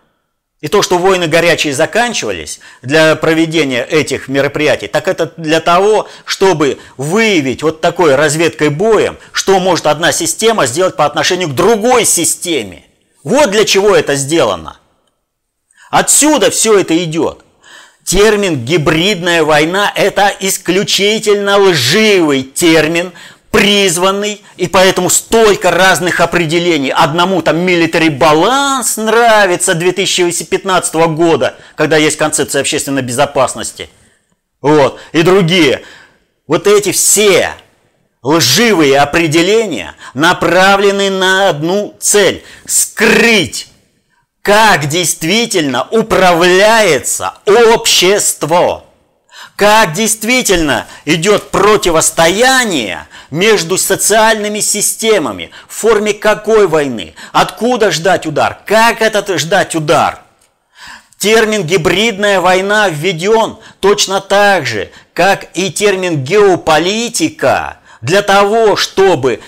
и 0.66 0.68
то, 0.68 0.82
что 0.82 0.98
войны 0.98 1.28
горячие 1.28 1.76
заканчивались 1.76 2.60
для 2.82 3.16
проведения 3.16 3.84
этих 3.84 4.28
мероприятий, 4.28 4.88
так 4.88 5.08
это 5.08 5.32
для 5.38 5.60
того, 5.60 6.08
чтобы 6.26 6.80
выявить 6.98 7.62
вот 7.62 7.82
такой 7.82 8.16
разведкой 8.16 8.70
боем, 8.70 9.20
что 9.32 9.60
может 9.60 9.86
одна 9.86 10.12
система 10.12 10.66
сделать 10.66 10.96
по 10.96 11.06
отношению 11.06 11.50
к 11.50 11.54
другой 11.54 12.04
системе. 12.04 12.84
Вот 13.24 13.52
для 13.52 13.64
чего 13.64 13.96
это 13.96 14.16
сделано. 14.16 14.78
Отсюда 15.92 16.50
все 16.50 16.80
это 16.80 16.98
идет. 17.04 17.42
Термин 18.04 18.66
«гибридная 18.66 19.44
война»– 19.44 19.94
это 19.96 20.36
исключительно 20.40 21.60
лживый 21.60 22.42
термин, 22.42 23.14
призванный, 23.56 24.44
и 24.58 24.68
поэтому 24.68 25.10
столько 25.10 25.72
разных 25.72 26.20
определений. 26.20 26.90
Одному 26.90 27.42
там 27.42 27.66
military 27.66 28.10
баланс 28.10 28.98
нравится 28.98 29.76
2015 29.76 30.94
года, 31.16 31.56
когда 31.76 31.96
есть 31.96 32.18
концепция 32.18 32.60
общественной 32.60 33.02
безопасности. 33.02 33.90
Вот. 34.62 35.00
И 35.14 35.22
другие. 35.22 35.84
Вот 36.48 36.68
эти 36.68 36.92
все 36.92 37.54
лживые 38.22 39.00
определения 39.00 39.96
направлены 40.14 41.10
на 41.10 41.48
одну 41.50 41.96
цель– 42.00 42.44
скрыть, 42.66 43.70
как 44.42 44.88
действительно 44.88 45.88
управляется 45.92 47.36
общество 47.46 48.85
как 49.56 49.94
действительно 49.94 50.86
идет 51.06 51.50
противостояние 51.52 53.08
между 53.32 53.78
социальными 53.78 54.60
системами, 54.60 55.52
в 55.68 55.74
форме 55.74 56.14
какой 56.14 56.68
войны, 56.68 57.16
откуда 57.32 57.92
ждать 57.92 58.26
удар, 58.26 58.60
как 58.66 59.02
этот 59.02 59.40
ждать 59.40 59.76
удар. 59.76 60.22
Термин 61.18 61.64
«гибридная 61.64 62.42
война» 62.42 62.90
введен 62.90 63.58
точно 63.80 64.20
так 64.20 64.66
же, 64.66 64.92
как 65.14 65.48
и 65.54 65.72
термин 65.72 66.24
«геополитика» 66.24 67.78
для 68.02 68.22
того, 68.22 68.76
чтобы 68.76 69.42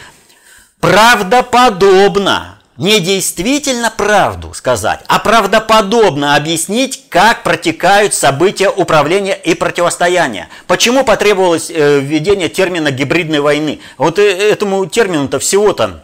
правдоподобно 0.80 2.57
не 2.78 3.00
действительно 3.00 3.90
правду 3.90 4.54
сказать, 4.54 5.00
а 5.08 5.20
правдоподобно 5.20 6.36
объяснить, 6.36 7.10
как 7.10 7.44
протекают 7.44 8.14
события 8.14 8.70
управления 8.70 9.34
и 9.34 9.56
противостояния. 9.56 10.48
Почему 10.68 11.04
потребовалось 11.04 11.72
э, 11.72 12.00
введение 12.00 12.50
термина 12.50 12.92
гибридной 12.92 13.40
войны? 13.40 13.80
Вот 13.98 14.20
э, 14.20 14.52
этому 14.52 14.86
термину-то 14.86 15.40
всего-то, 15.40 16.04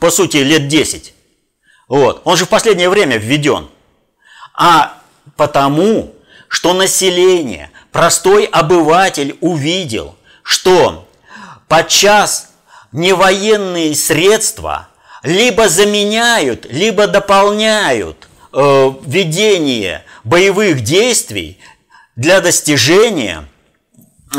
по 0.00 0.10
сути, 0.10 0.38
лет 0.38 0.68
10. 0.68 1.14
Вот. 1.88 2.22
Он 2.24 2.36
же 2.36 2.46
в 2.46 2.48
последнее 2.48 2.88
время 2.88 3.18
введен. 3.18 3.68
А 4.54 4.98
потому, 5.36 6.14
что 6.48 6.72
население, 6.72 7.70
простой 7.92 8.44
обыватель 8.44 9.36
увидел, 9.42 10.16
что 10.42 11.06
подчас 11.68 12.48
невоенные 12.92 13.94
средства– 13.94 14.87
либо 15.22 15.68
заменяют, 15.68 16.66
либо 16.70 17.06
дополняют 17.06 18.28
э, 18.52 18.92
ведение 19.06 20.04
боевых 20.24 20.82
действий 20.82 21.58
для 22.16 22.40
достижения 22.40 23.44
э, 24.34 24.38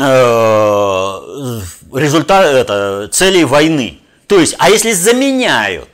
результата 1.92 2.48
это, 2.48 3.08
целей 3.12 3.44
войны. 3.44 3.98
То 4.26 4.38
есть, 4.38 4.54
а 4.58 4.70
если 4.70 4.92
заменяют, 4.92 5.88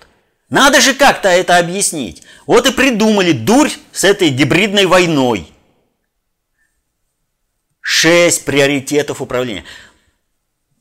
надо 0.49 0.81
же 0.81 0.95
как-то 0.95 1.29
это 1.29 1.59
объяснить. 1.59 2.23
Вот 2.47 2.67
и 2.67 2.73
придумали 2.73 3.33
дурь 3.33 3.71
с 3.93 4.05
этой 4.05 4.29
гибридной 4.29 4.87
войной. 4.87 5.49
Шесть 7.81 8.45
приоритетов 8.45 9.21
управления. 9.21 9.65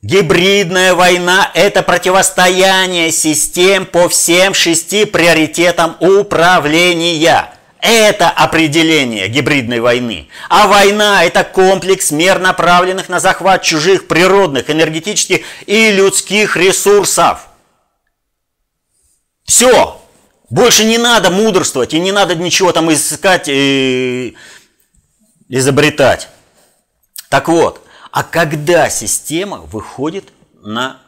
Гибридная 0.06 0.94
война– 0.94 1.50
это 1.54 1.82
противостояние 1.82 3.10
систем 3.10 3.84
по 3.84 4.08
всем 4.08 4.54
шести 4.54 5.04
приоритетам 5.04 5.96
управления. 5.98 7.52
Это 7.80 8.30
определение 8.30 9.26
гибридной 9.26 9.80
войны. 9.80 10.28
А 10.48 10.68
война– 10.68 11.24
это 11.26 11.42
комплекс 11.42 12.12
мер, 12.12 12.38
направленных 12.38 13.08
на 13.08 13.18
захват 13.18 13.64
чужих 13.64 14.06
природных, 14.06 14.70
энергетических 14.70 15.40
и 15.66 15.90
людских 15.90 16.56
ресурсов. 16.56 17.48
Все. 19.44 20.00
Больше 20.50 20.84
не 20.84 20.98
надо 20.98 21.30
мудрствовать 21.30 21.94
и 21.94 21.98
не 21.98 22.12
надо 22.12 22.36
ничего 22.36 22.70
там 22.70 22.92
искать 22.92 23.48
и 23.48 24.36
изобретать. 25.48 26.28
Так 27.28 27.48
вот, 27.48 27.85
а 28.16 28.24
когда 28.24 28.88
система 28.88 29.58
выходит 29.58 30.32
на 30.62 31.02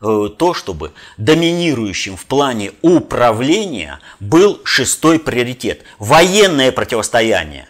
э, 0.00 0.28
то, 0.38 0.54
чтобы 0.54 0.92
доминирующим 1.16 2.16
в 2.16 2.24
плане 2.26 2.70
управления 2.82 3.98
был 4.20 4.60
шестой 4.62 5.18
приоритет– 5.18 5.82
военное 5.98 6.70
противостояние. 6.70 7.66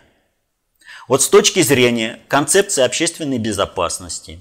Вот 1.08 1.22
с 1.22 1.28
точки 1.30 1.62
зрения 1.62 2.20
концепции 2.28 2.82
общественной 2.82 3.38
безопасности, 3.38 4.38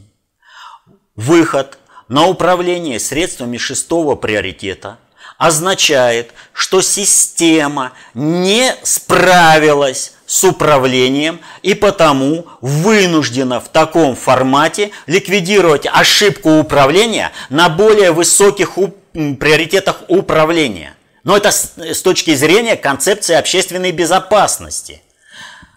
выход 1.16 1.78
на 2.10 2.28
управление 2.28 3.00
средствами 3.00 3.56
шестого 3.56 4.18
приоритета 4.18 4.98
означает, 5.38 6.34
что 6.52 6.82
система 6.82 7.94
не 8.14 8.76
справилась 8.84 10.12
с 10.32 10.46
управлением 10.46 11.41
и 11.62 11.74
потому 11.74 12.46
вынуждена 12.62 13.60
в 13.60 13.67
таком 13.67 14.15
формате 14.15 14.91
ликвидировать 15.06 15.86
ошибку 15.86 16.58
управления 16.58 17.34
на 17.50 17.67
более 17.67 18.13
высоких 18.13 18.76
приоритетах 19.12 20.04
управления. 20.08 20.96
Но 21.26 21.36
это 21.36 21.52
с 21.52 22.02
точки 22.02 22.34
зрения 22.34 22.78
концепции 22.78 23.36
общественной 23.36 23.91
безопасности. 23.91 25.02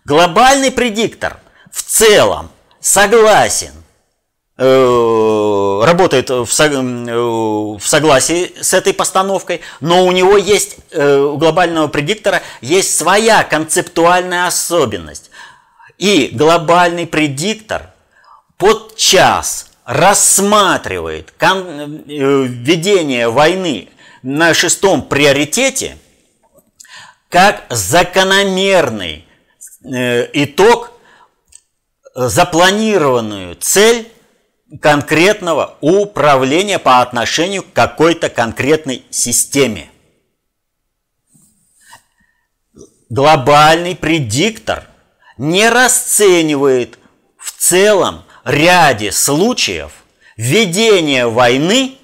Глобальный 0.05 0.71
предиктор 0.71 1.38
в 1.73 1.83
целом 1.83 2.49
согласен 2.81 3.73
Э, 3.73 3.84
работает 4.57 6.31
в, 6.31 6.49
э, 6.61 7.17
в 7.79 7.81
согласии 7.81 8.53
с 8.61 8.73
этой 8.73 8.95
постановкой, 8.95 9.62
но 9.81 10.07
у 10.07 10.12
него 10.12 10.37
есть, 10.37 10.77
э, 10.93 11.17
у 11.19 11.37
глобального 11.37 11.88
предиктора 11.88 12.40
есть 12.61 12.97
своя 12.97 13.43
концептуальная 13.43 14.47
особенность. 14.47 15.31
И 15.99 16.31
глобальный 16.33 17.07
предиктор 17.07 17.90
под 18.57 18.97
час 18.97 19.71
рассматривает 19.85 21.33
введение 22.07 23.29
войны 23.29 23.88
на 24.23 24.55
шестом 24.55 25.03
приоритете 25.03 25.99
как 27.29 27.64
закономерный 27.69 29.27
итог, 29.83 30.93
запланированную 32.14 33.57
цель 33.57 34.09
конкретного 34.81 35.77
управления 35.81 36.79
по 36.79 37.01
отношению 37.01 37.63
к 37.63 37.73
какой-то 37.73 38.29
конкретной 38.29 39.05
системе. 39.11 39.91
Глобальный 43.09 43.95
предиктор 43.95 44.89
не 45.39 45.69
расценивает 45.69 46.99
в 47.39 47.53
целом 47.53 48.25
ряде 48.45 49.13
случаев 49.13 49.93
ведение 50.37 51.29
войны 51.29 51.99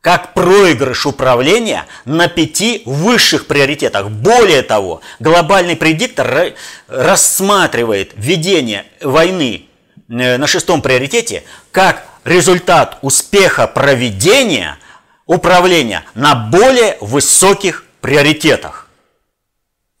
как 0.00 0.34
проигрыш 0.34 1.06
управления 1.06 1.86
на 2.04 2.28
пяти 2.28 2.82
высших 2.86 3.46
приоритетах. 3.46 4.08
Более 4.10 4.62
того, 4.62 5.00
глобальный 5.18 5.76
предиктор 5.76 6.54
рассматривает 6.88 8.12
ведение 8.16 8.86
войны 9.00 9.67
на 10.08 10.46
шестом 10.46 10.82
приоритете 10.82 11.44
как 11.70 12.04
результат 12.24 12.98
успеха 13.02 13.66
проведения 13.66 14.78
управления 15.26 16.04
на 16.14 16.34
более 16.34 16.96
высоких 17.00 17.84
приоритетах. 18.00 18.88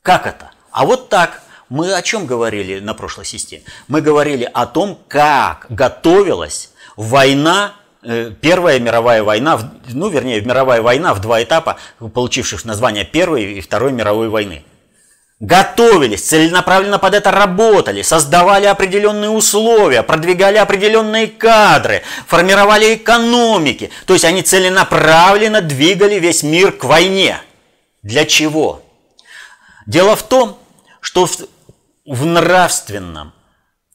Как 0.02 0.26
это? 0.26 0.50
А 0.70 0.84
вот 0.84 1.08
так. 1.08 1.42
Мы 1.68 1.92
о 1.92 2.00
чем 2.00 2.24
говорили 2.24 2.80
на 2.80 2.94
прошлой 2.94 3.26
системе? 3.26 3.62
Мы 3.88 4.00
говорили 4.00 4.50
о 4.54 4.64
том, 4.64 4.98
как 5.06 5.66
готовилась 5.68 6.70
война 6.96 7.74
э, 8.02 8.32
Первая 8.40 8.78
мировая 8.80 9.22
война, 9.22 9.70
ну, 9.88 10.08
вернее, 10.08 10.40
мировая 10.40 10.80
война 10.80 11.12
в 11.12 11.20
два 11.20 11.42
этапа, 11.42 11.76
получивших 11.98 12.64
название 12.64 13.04
Первой 13.04 13.52
и 13.52 13.60
Второй 13.60 13.92
мировой 13.92 14.30
войны 14.30 14.64
готовились, 15.40 16.22
целенаправленно 16.22 16.98
под 16.98 17.14
это 17.14 17.30
работали, 17.30 18.02
создавали 18.02 18.66
определенные 18.66 19.30
условия, 19.30 20.02
продвигали 20.02 20.56
определенные 20.56 21.28
кадры, 21.28 22.02
формировали 22.26 22.94
экономики. 22.94 23.90
То 24.06 24.14
есть 24.14 24.24
они 24.24 24.42
целенаправленно 24.42 25.60
двигали 25.60 26.16
весь 26.16 26.42
мир 26.42 26.72
к 26.72 26.84
войне. 26.84 27.40
Для 28.02 28.24
чего? 28.24 28.82
Дело 29.86 30.16
в 30.16 30.22
том, 30.22 30.58
что 31.00 31.26
в, 31.26 31.36
в 32.04 32.26
нравственном 32.26 33.32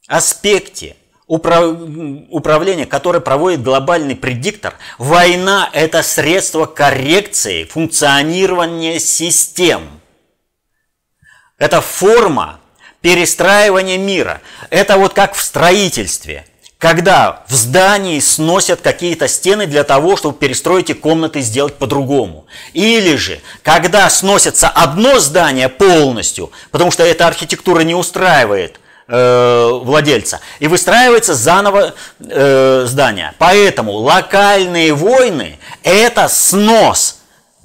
аспекте 0.07 0.95
управления, 1.27 2.85
которое 2.85 3.19
проводит 3.19 3.63
глобальный 3.63 4.15
предиктор, 4.15 4.75
война– 4.97 5.69
это 5.73 6.03
средство 6.03 6.65
коррекции 6.65 7.65
функционирования 7.65 8.99
систем– 8.99 9.89
это 11.63 11.79
форма 11.79 12.59
перестраивания 12.99 13.97
мира. 13.97 14.41
Это 14.69 14.97
вот 14.97 15.13
как 15.13 15.33
в 15.33 15.41
строительстве. 15.41 16.45
Когда 16.77 17.43
в 17.47 17.53
здании 17.53 18.19
сносят 18.19 18.81
какие-то 18.81 19.29
стены 19.29 19.65
для 19.65 19.85
того, 19.85 20.17
чтобы 20.17 20.37
перестроить 20.37 20.89
и 20.89 20.93
комнаты 20.93 21.39
сделать 21.39 21.75
по-другому. 21.75 22.45
Или 22.73 23.15
же, 23.15 23.39
когда 23.61 24.09
сносится 24.09 24.67
одно 24.67 25.19
здание 25.19 25.69
полностью, 25.69 26.51
потому 26.71 26.91
что 26.91 27.05
эта 27.05 27.27
архитектура 27.27 27.79
не 27.79 27.95
устраивает 27.95 28.81
э, 29.07 29.69
владельца, 29.71 30.41
и 30.59 30.67
выстраивается 30.67 31.33
заново 31.33 31.93
э, 32.19 32.83
здание. 32.85 33.33
Поэтому 33.37 33.93
локальные 33.93 34.93
войны– 34.93 35.59
это 35.83 36.27
снос 36.27 37.19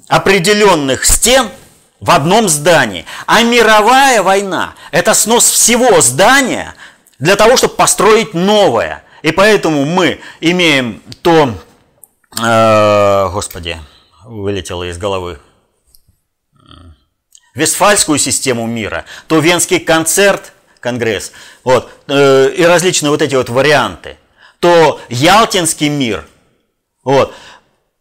определенных 0.07 1.03
стен– 1.03 1.49
в 1.99 2.11
одном 2.11 2.49
здании. 2.49 3.05
А 3.25 3.43
мировая 3.43 4.21
война– 4.21 4.75
это 4.91 5.13
снос 5.13 5.49
всего 5.49 6.01
здания 6.01 6.75
для 7.19 7.35
того, 7.35 7.57
чтобы 7.57 7.75
построить 7.75 8.33
новое. 8.33 9.03
И 9.21 9.31
поэтому 9.31 9.85
мы 9.85 10.21
имеем 10.39 11.01
то, 11.21 11.53
э, 12.41 13.29
господи, 13.31 13.77
вылетело 14.23 14.89
из 14.89 14.97
головы, 14.97 15.39
Вестфальскую 17.55 18.19
систему 18.19 18.67
мира, 18.67 19.05
то 19.27 19.39
Венский 19.39 19.79
концерт, 19.79 20.53
конгресс, 20.79 21.33
вот, 21.63 21.89
э, 22.07 22.51
и 22.55 22.63
различные 22.63 23.09
вот 23.09 23.21
эти 23.21 23.35
вот 23.35 23.49
варианты, 23.49 24.17
то 24.59 25.01
Ялтинский 25.09 25.89
мир, 25.89 26.25
вот, 27.03 27.33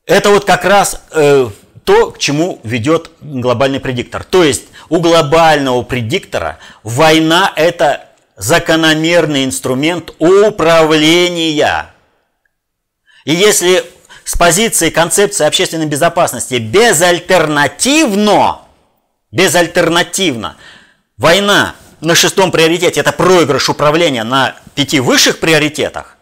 это 0.06 0.30
вот 0.30 0.44
как 0.44 0.64
раз 0.64 1.02
э, 1.10 1.48
то, 1.88 2.10
к 2.10 2.18
чему 2.18 2.60
ведет 2.64 3.10
глобальный 3.22 3.80
предиктор. 3.80 4.22
То 4.22 4.44
есть 4.44 4.64
у 4.90 5.00
глобального 5.00 5.80
предиктора 5.80 6.58
война– 6.82 7.50
это 7.56 8.10
закономерный 8.36 9.46
инструмент 9.46 10.12
управления. 10.18 11.94
И 13.24 13.32
если 13.32 13.82
с 14.24 14.36
позиции 14.36 14.90
концепции 14.90 15.46
общественной 15.46 15.86
безопасности 15.86 16.56
безальтернативно, 16.56 18.58
безальтернативно, 19.32 20.58
война 21.16 21.74
на 22.02 22.14
шестом 22.14 22.50
приоритете– 22.50 23.00
это 23.02 23.12
проигрыш 23.12 23.70
управления 23.70 24.24
на 24.24 24.56
пяти 24.74 25.00
высших 25.00 25.40
приоритетах, 25.40 26.17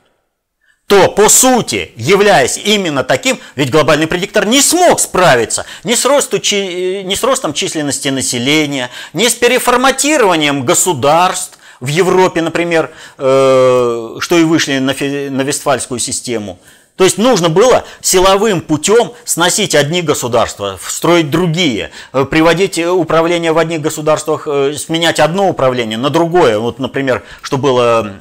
то 0.86 1.08
по 1.08 1.28
сути, 1.28 1.90
являясь 1.96 2.58
именно 2.58 3.02
таким, 3.02 3.40
ведь 3.56 3.70
глобальный 3.70 4.06
предиктор 4.06 4.46
не 4.46 4.60
смог 4.60 5.00
справиться 5.00 5.66
ни 5.82 5.94
с, 5.94 6.04
росту, 6.04 6.36
ни 6.36 7.14
с 7.14 7.24
ростом 7.24 7.52
численности 7.52 8.08
населения, 8.08 8.90
ни 9.12 9.26
с 9.26 9.34
переформатированием 9.34 10.64
государств 10.64 11.58
в 11.80 11.88
Европе, 11.88 12.40
например, 12.40 12.92
э, 13.18 14.16
что 14.20 14.38
и 14.38 14.44
вышли 14.44 14.78
на, 14.78 14.94
на 14.94 15.42
Вестфальскую 15.42 15.98
систему. 15.98 16.58
То 16.96 17.04
есть 17.04 17.18
нужно 17.18 17.50
было 17.50 17.84
силовым 18.00 18.62
путем 18.62 19.12
сносить 19.24 19.74
одни 19.74 20.00
государства, 20.00 20.78
строить 20.82 21.30
другие, 21.30 21.90
э, 22.12 22.24
приводить 22.24 22.78
управление 22.78 23.52
в 23.52 23.58
одних 23.58 23.82
государствах, 23.82 24.48
э, 24.48 24.72
сменять 24.74 25.20
одно 25.20 25.48
управление 25.48 25.98
на 25.98 26.08
другое. 26.08 26.58
Вот, 26.58 26.78
например, 26.78 27.22
что 27.42 27.58
было 27.58 28.12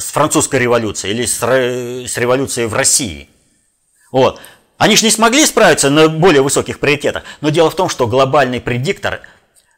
с 0.00 0.10
французской 0.12 0.60
революцией 0.60 1.14
или 1.14 1.26
с 1.26 2.16
революцией 2.16 2.66
в 2.66 2.74
России. 2.74 3.28
Вот. 4.10 4.40
Они 4.78 4.96
же 4.96 5.04
не 5.04 5.10
смогли 5.10 5.44
справиться 5.44 5.90
на 5.90 6.08
более 6.08 6.42
высоких 6.42 6.80
приоритетах. 6.80 7.22
Но 7.40 7.50
дело 7.50 7.70
в 7.70 7.76
том, 7.76 7.88
что 7.88 8.06
глобальный 8.06 8.60
предиктор 8.60 9.20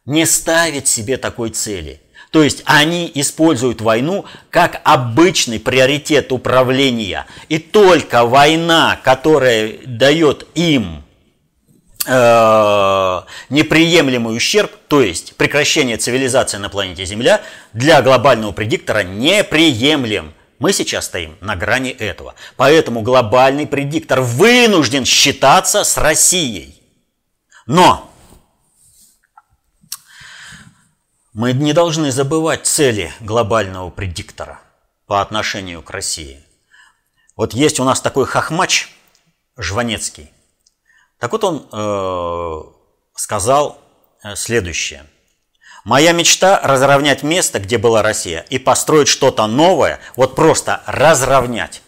не 0.07 0.27
ставит 0.27 0.87
себе 0.89 1.17
такой 1.17 1.51
цели. 1.51 2.01
То 2.35 2.43
есть 2.43 2.65
они 2.65 3.09
используют 3.15 3.81
войну 3.81 4.25
как 4.51 4.81
обычный 4.83 5.61
приоритет 5.61 6.33
управления. 6.33 7.27
И 7.49 7.61
только 7.61 8.25
война, 8.25 8.99
которая 9.05 9.75
дает 9.87 10.45
им 10.57 11.05
э, 12.05 13.21
неприемлемый 13.51 14.37
ущерб, 14.37 14.73
то 14.89 15.01
есть 15.01 15.37
прекращение 15.37 15.97
цивилизации 15.97 16.57
на 16.57 16.69
планете 16.69 17.05
Земля, 17.05 17.41
для 17.73 18.03
глобального 18.03 18.51
предиктора 18.51 19.05
неприемлем. 19.05 20.35
Мы 20.59 20.73
сейчас 20.73 21.05
стоим 21.05 21.37
на 21.41 21.55
грани 21.55 21.91
этого. 21.91 22.35
Поэтому 22.57 23.03
глобальный 23.03 23.69
предиктор 23.69 24.21
вынужден 24.23 25.05
считаться 25.05 25.85
с 25.85 25.97
Россией. 25.97 26.83
Но 27.69 28.11
Мы 31.35 31.53
не 31.53 31.73
должны 31.73 32.13
забывать 32.13 32.65
цели 32.65 33.13
глобального 33.19 33.91
предиктора 33.91 34.61
по 35.07 35.21
отношению 35.21 35.83
к 35.83 35.91
России. 35.91 36.41
Вот 37.35 37.55
есть 37.55 37.81
у 37.81 37.85
нас 37.85 38.01
такой 38.01 38.25
хохмач 38.25 38.89
Жванецкий. 39.57 40.31
Так 41.19 41.33
вот 41.33 41.43
он 41.43 41.67
э, 41.73 42.63
сказал 43.17 43.81
э, 44.23 44.37
следующее. 44.37 45.07
Моя 45.85 46.13
мечта 46.13 46.61
разровнять 46.63 47.25
место, 47.25 47.59
где 47.59 47.79
была 47.79 48.03
Россия, 48.03 48.47
и 48.49 48.61
построить 48.61 49.09
что-то 49.09 49.49
новое, 49.49 49.99
вот 50.15 50.37
просто 50.37 50.85
разровнять. 50.87 51.83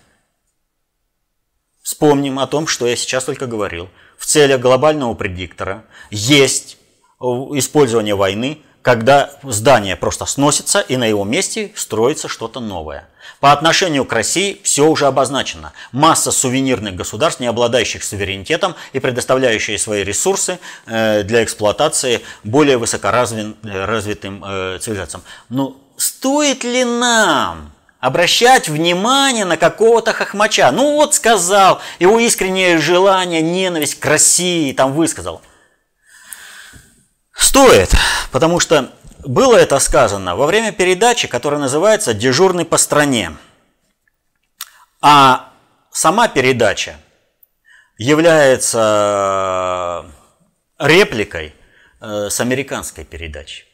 Вспомним 1.82 2.40
о 2.40 2.48
том, 2.48 2.66
что 2.66 2.84
я 2.84 2.96
сейчас 2.96 3.22
только 3.22 3.46
говорил. 3.46 3.90
В 4.18 4.26
целях 4.26 4.60
глобального 4.60 5.14
предиктора 5.14 5.84
есть 6.10 6.78
э, 7.20 7.24
использование 7.24 8.16
войны 8.16 8.64
когда 8.86 9.30
здание 9.42 9.96
просто 9.96 10.26
сносится 10.26 10.78
и 10.78 10.96
на 10.96 11.06
его 11.06 11.24
месте 11.24 11.72
строится 11.74 12.28
что-то 12.28 12.60
новое. 12.60 13.08
По 13.40 13.50
отношению 13.50 14.04
к 14.04 14.12
России 14.12 14.60
все 14.62 14.86
уже 14.86 15.06
обозначено. 15.06 15.72
Масса 15.90 16.30
сувенирных 16.30 16.94
государств, 16.94 17.40
не 17.40 17.48
обладающих 17.48 18.04
суверенитетом 18.04 18.76
и 18.92 19.00
предоставляющие 19.00 19.76
свои 19.76 20.04
ресурсы 20.04 20.60
э, 20.86 21.24
для 21.24 21.42
эксплуатации 21.42 22.20
более 22.44 22.76
высокоразвитым 22.76 24.44
э, 24.46 24.78
цивилизациям. 24.80 25.24
Но 25.48 25.76
стоит 25.96 26.62
ли 26.62 26.84
нам 26.84 27.72
обращать 27.98 28.68
внимание 28.68 29.46
на 29.46 29.56
какого-то 29.56 30.12
хохмача? 30.12 30.70
Ну 30.70 30.92
вот 30.92 31.12
сказал, 31.12 31.80
его 31.98 32.20
искреннее 32.20 32.78
желание, 32.78 33.42
ненависть 33.42 33.98
к 33.98 34.06
России 34.06 34.72
там 34.72 34.92
высказал– 34.92 35.42
Стоит, 37.36 37.94
потому 38.32 38.60
что 38.60 38.92
было 39.24 39.56
это 39.56 39.78
сказано 39.78 40.36
во 40.36 40.46
время 40.46 40.72
передачи, 40.72 41.28
которая 41.28 41.60
называется 41.60 42.14
«Дежурный 42.14 42.64
по 42.64 42.78
стране». 42.78 43.36
А 45.00 45.52
сама 45.90 46.28
передача 46.28 46.96
является 47.98 50.06
репликой 50.78 51.54
э, 52.00 52.30
с 52.30 52.40
американской 52.40 53.04
передачи. 53.04 53.64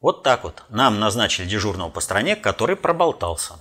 Вот 0.00 0.22
так 0.22 0.44
вот. 0.44 0.64
Нам 0.68 0.98
назначили 0.98 1.46
дежурного 1.46 1.90
по 1.90 2.00
стране, 2.00 2.36
который 2.36 2.76
проболтался. 2.76 3.54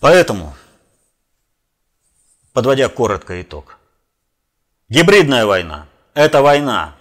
Поэтому, 0.00 0.54
подводя 2.52 2.88
коротко 2.88 3.40
итог, 3.40 3.75
Гибридная 4.88 5.46
война– 5.46 5.88
это 6.14 6.42
война 6.42 6.94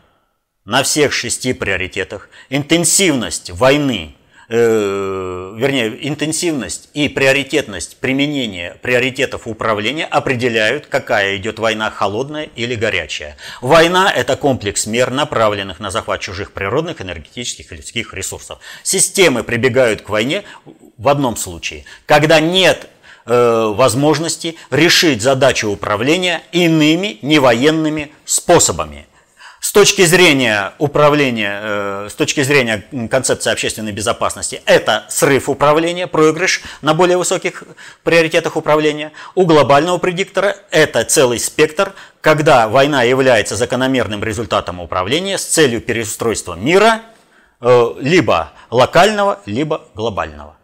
на 0.66 0.82
всех 0.82 1.14
шести 1.14 1.54
приоритетах. 1.54 2.30
Интенсивность 2.50 3.52
войны, 3.52 4.16
э, 4.50 5.54
вернее, 5.56 5.96
интенсивность 6.08 6.90
и 6.96 7.08
приоритетность 7.10 7.98
применения 7.98 8.80
приоритетов 8.82 9.46
управления 9.46 10.06
определяют, 10.06 10.88
какая 10.88 11.38
идет 11.38 11.60
война, 11.60 11.92
холодная 11.92 12.50
или 12.56 12.74
горячая. 12.74 13.38
Война– 13.62 14.12
это 14.16 14.36
комплекс 14.36 14.88
мер, 14.88 15.12
направленных 15.12 15.80
на 15.80 15.92
захват 15.92 16.22
чужих 16.22 16.54
природных, 16.54 17.02
энергетических 17.02 17.72
и 17.72 17.76
людских 17.76 18.16
ресурсов. 18.16 18.58
Системы 18.82 19.44
прибегают 19.44 20.02
к 20.02 20.10
войне 20.10 20.44
в 20.98 21.08
одном 21.08 21.38
случае, 21.38 21.86
когда 22.08 22.40
нет 22.40 22.90
Э, 23.28 23.74
возможности 23.76 24.56
решить 24.70 25.24
задачу 25.24 25.70
управления 25.70 26.44
иными 26.52 27.18
невоенными 27.24 28.14
способами. 28.24 29.08
С 29.60 29.72
точки 29.72 30.06
зрения 30.06 30.74
управления, 30.78 31.60
э, 31.60 32.10
с 32.12 32.14
точки 32.14 32.44
зрения 32.44 32.86
концепции 33.10 33.52
общественной 33.52 33.94
безопасности, 33.94 34.62
это 34.68 35.08
срыв 35.10 35.50
управления, 35.50 36.06
проигрыш 36.06 36.62
на 36.84 36.94
более 36.94 37.18
высоких 37.18 37.64
приоритетах 38.04 38.58
управления. 38.58 39.12
У 39.34 39.48
глобального 39.48 39.98
предиктора 39.98 40.56
это 40.70 41.04
целый 41.04 41.40
спектр, 41.40 41.94
когда 42.22 42.68
война 42.68 43.02
является 43.02 43.56
закономерным 43.56 44.24
результатом 44.24 44.80
управления 44.80 45.40
с 45.40 45.46
целью 45.46 45.82
переустройства 45.82 46.54
мира, 46.54 47.02
э, 47.60 47.94
либо 48.00 48.52
локального, 48.70 49.40
либо 49.48 49.82
глобального. 49.96 50.58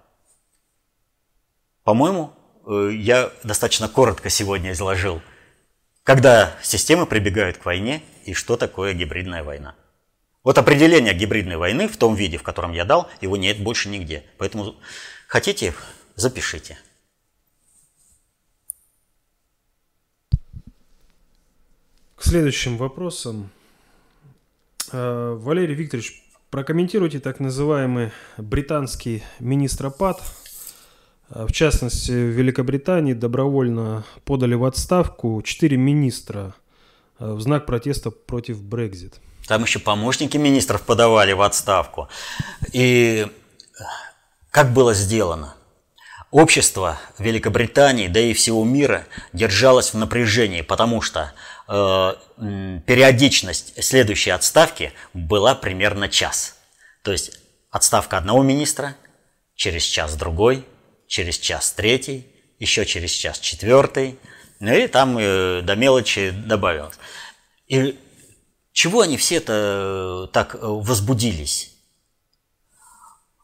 По-моему, 1.84 2.34
я 2.68 3.32
достаточно 3.44 3.88
коротко 3.88 4.30
сегодня 4.30 4.72
изложил, 4.72 5.22
когда 6.04 6.58
системы 6.62 7.06
прибегают 7.06 7.58
к 7.58 7.66
войне 7.66 8.04
и 8.26 8.34
что 8.34 8.58
такое 8.58 8.94
гибридная 8.94 9.44
война. 9.44 9.76
Вот 10.44 10.58
определение 10.58 11.14
гибридной 11.14 11.58
войны 11.58 11.88
в 11.88 11.98
том 11.98 12.16
виде, 12.16 12.38
в 12.38 12.44
котором 12.44 12.72
я 12.72 12.86
дал, 12.86 13.10
его 13.22 13.38
нет 13.38 13.62
больше 13.62 13.90
нигде. 13.90 14.24
Поэтому 14.38 14.76
хотите, 15.28 15.76
запишите. 16.16 16.78
К 22.16 22.24
следующим 22.24 22.78
вопросам. 22.78 23.52
Э, 24.92 25.36
Валерий 25.40 25.76
Викторович, 25.76 26.24
прокомментируйте 26.50 27.20
так 27.20 27.40
называемый 27.40 28.12
британский 28.38 29.24
министропад– 29.40 30.22
в 31.34 31.52
частности, 31.52 32.12
в 32.12 32.36
Великобритании 32.36 33.14
добровольно 33.14 34.04
подали 34.26 34.54
в 34.54 34.66
отставку 34.66 35.42
четыре 35.42 35.78
министра 35.78 36.54
а, 37.18 37.34
в 37.34 37.42
знак 37.42 37.66
протеста 37.66 38.12
против 38.12 38.62
Брекзит. 38.62 39.16
Там 39.48 39.64
еще 39.64 39.80
помощники 39.80 40.38
министров 40.38 40.82
подавали 40.82 41.32
в 41.32 41.42
отставку. 41.42 42.10
И 42.74 43.28
как 44.50 44.74
было 44.74 44.94
сделано? 44.94 45.56
Общество 46.32 47.00
Великобритании, 47.18 48.08
да 48.08 48.20
и 48.20 48.34
всего 48.34 48.64
мира 48.64 49.06
держалось 49.34 49.94
в 49.94 49.98
напряжении, 49.98 50.62
потому 50.62 51.02
что 51.02 51.34
э, 51.68 52.14
периодичность 52.86 53.84
следующей 53.84 54.30
отставки 54.30 54.94
была 55.14 55.56
примерно 55.56 56.08
час. 56.08 56.58
То 57.04 57.12
есть 57.12 57.40
отставка 57.70 58.18
одного 58.18 58.44
министра, 58.44 58.96
через 59.56 59.84
час 59.84 60.16
другой, 60.16 60.66
через 61.12 61.38
час 61.38 61.74
третий, 61.74 62.26
еще 62.58 62.86
через 62.86 63.12
час 63.12 63.38
четвертый, 63.38 64.18
ну 64.62 64.74
и 64.74 64.88
там 64.88 65.18
э, 65.20 65.62
до 65.62 65.76
мелочи 65.76 66.32
добавилось. 66.32 66.96
И 67.68 68.00
чего 68.72 69.02
они 69.02 69.18
все 69.18 69.36
это 69.36 69.54
э, 69.54 70.28
так 70.32 70.56
э, 70.56 70.60
возбудились? 70.62 71.74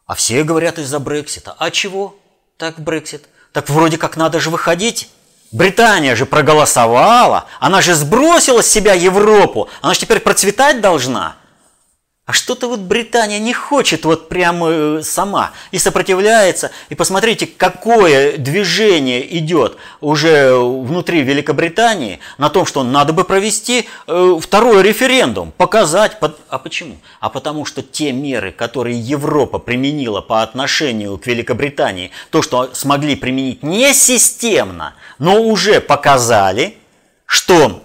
А 0.05 0.15
все 0.15 0.45
говорят 0.45 0.79
из-за 0.79 0.99
Брексита. 0.99 1.55
А 1.59 1.69
чего 1.69 2.17
так 2.55 2.79
Брексит? 2.79 3.27
Так 3.51 3.69
вроде 3.69 3.97
как 3.97 4.15
надо 4.15 4.39
же 4.39 4.49
выходить. 4.49 5.09
Британия 5.51 6.15
же 6.15 6.25
проголосовала, 6.25 7.47
она 7.59 7.81
же 7.81 7.95
сбросила 7.95 8.61
с 8.61 8.67
себя 8.67 8.93
Европу, 8.93 9.69
она 9.81 9.93
же 9.93 9.99
теперь 9.99 10.19
процветать 10.21 10.79
должна. 10.79 11.35
А 12.27 12.33
что-то 12.33 12.67
вот 12.67 12.81
Британия 12.81 13.39
не 13.39 13.53
хочет 13.53 14.03
вот 14.03 14.27
прямо 14.27 14.67
э, 14.69 15.01
сама 15.01 15.51
и 15.71 15.79
сопротивляется. 15.79 16.71
И 16.89 16.95
посмотрите, 16.95 17.47
какое 17.47 18.37
движение 18.37 19.37
идет 19.37 19.77
уже 20.01 20.53
внутри 20.53 21.21
Великобритании 21.21 22.19
на 22.37 22.49
том, 22.49 22.65
что 22.65 22.83
надо 22.83 23.13
бы 23.13 23.23
провести 23.23 23.87
э, 24.07 24.39
второй 24.41 24.83
референдум, 24.83 25.53
показать. 25.55 26.17
А 26.49 26.59
почему? 26.59 26.97
А 27.21 27.29
потому 27.29 27.63
что 27.63 27.81
те 27.81 28.11
меры, 28.11 28.51
которые 28.51 28.99
Европа 28.99 29.57
применила 29.57 30.19
по 30.19 30.43
отношению 30.43 31.17
к 31.17 31.27
Великобритании, 31.27 32.11
то, 32.29 32.41
что 32.41 32.71
смогли 32.73 33.15
применить 33.15 33.63
не 33.63 33.93
системно, 33.93 34.95
но 35.17 35.41
уже 35.41 35.79
показали, 35.79 36.75
что, 37.25 37.81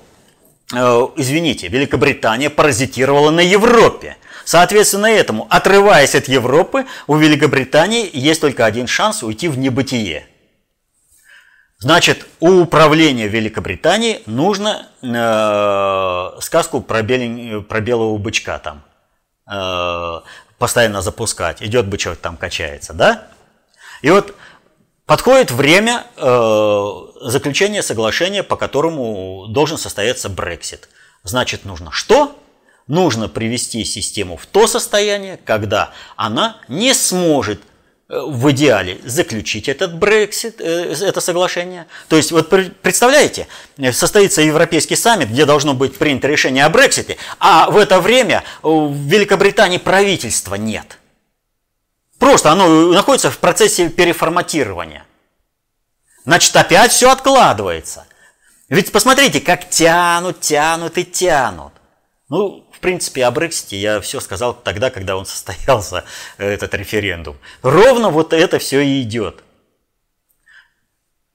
э, 0.74 1.09
извините, 1.14 1.68
Великобритания 1.68 2.50
паразитировала 2.50 3.31
на 3.31 3.38
Европе. 3.38 4.16
Соответственно 4.44 5.07
этому, 5.07 5.46
отрываясь 5.50 6.14
от 6.14 6.28
Европы, 6.28 6.87
у 7.07 7.16
Великобритании 7.16 8.09
есть 8.12 8.40
только 8.40 8.64
один 8.64 8.87
шанс 8.87 9.22
уйти 9.22 9.48
в 9.48 9.59
небытие. 9.59 10.26
Значит, 11.78 12.26
у 12.38 12.61
управления 12.61 13.26
Великобритании 13.26 14.22
нужно 14.26 14.88
э, 15.02 16.40
сказку 16.40 16.81
про, 16.81 17.02
белень, 17.02 17.64
про 17.64 17.81
белого 17.81 18.16
бычка 18.18 18.61
там 18.61 18.85
э, 19.50 20.20
постоянно 20.59 21.02
запускать. 21.02 21.61
Идет 21.61 21.88
бычок 21.88 22.18
там 22.18 22.37
качается, 22.37 22.92
да? 22.94 23.26
И 24.00 24.11
вот 24.11 24.37
подходит 25.07 25.50
время 25.50 26.05
э, 26.16 26.88
заключения 27.22 27.83
соглашения, 27.83 28.44
по 28.44 28.55
которому 28.55 29.46
должен 29.48 29.76
состояться 29.76 30.28
Брексит. 30.28 30.88
Значит, 31.24 31.64
нужно 31.64 31.90
что? 31.90 32.38
Нужно 32.92 33.28
привести 33.28 33.85
систему 33.85 34.37
в 34.37 34.46
то 34.46 34.66
состояние, 34.66 35.38
когда 35.44 35.92
она 36.16 36.59
не 36.68 36.94
сможет 36.94 37.62
Э, 38.12 38.20
в 38.26 38.50
идеале 38.50 39.00
заключить 39.05 39.70
этот 39.70 39.96
Брексит, 39.96 40.61
э, 40.61 40.94
это 41.00 41.22
соглашение. 41.22 41.87
То 42.09 42.16
есть, 42.16 42.31
вот 42.31 42.50
представляете, 42.83 43.48
состоится 43.92 44.42
Европейский 44.42 44.96
саммит, 44.96 45.31
где 45.31 45.46
должно 45.46 45.72
быть 45.72 45.96
принято 45.96 46.28
решение 46.28 46.66
о 46.66 46.68
Брексите, 46.68 47.16
а 47.40 47.70
в 47.70 47.78
это 47.78 48.00
время 48.00 48.44
в 48.61 48.94
Великобритании 48.94 49.78
правительства 49.78 50.57
нет. 50.57 50.98
Просто 52.18 52.52
оно 52.52 52.92
находится 52.92 53.31
в 53.31 53.38
процессе 53.38 53.88
переформатирования. 53.88 55.07
Значит, 56.26 56.55
опять 56.55 56.92
все 56.92 57.11
откладывается. 57.11 58.07
Ведь 58.68 58.92
посмотрите, 58.92 59.40
как 59.40 59.70
тянут, 59.70 60.40
тянут 60.40 60.98
и 60.98 61.05
тянут. 61.07 61.72
Ну, 62.28 62.66
принципе, 62.82 63.24
о 63.24 63.30
Брексите 63.30 63.78
я 63.78 64.00
все 64.00 64.20
сказал 64.20 64.52
тогда, 64.52 64.90
когда 64.90 65.16
он 65.16 65.24
состоялся, 65.24 66.04
э, 66.36 66.52
этот 66.52 66.74
референдум. 66.74 67.36
Ровно 67.62 68.10
вот 68.10 68.34
это 68.34 68.58
все 68.58 68.80
и 68.82 69.00
идет. 69.00 69.42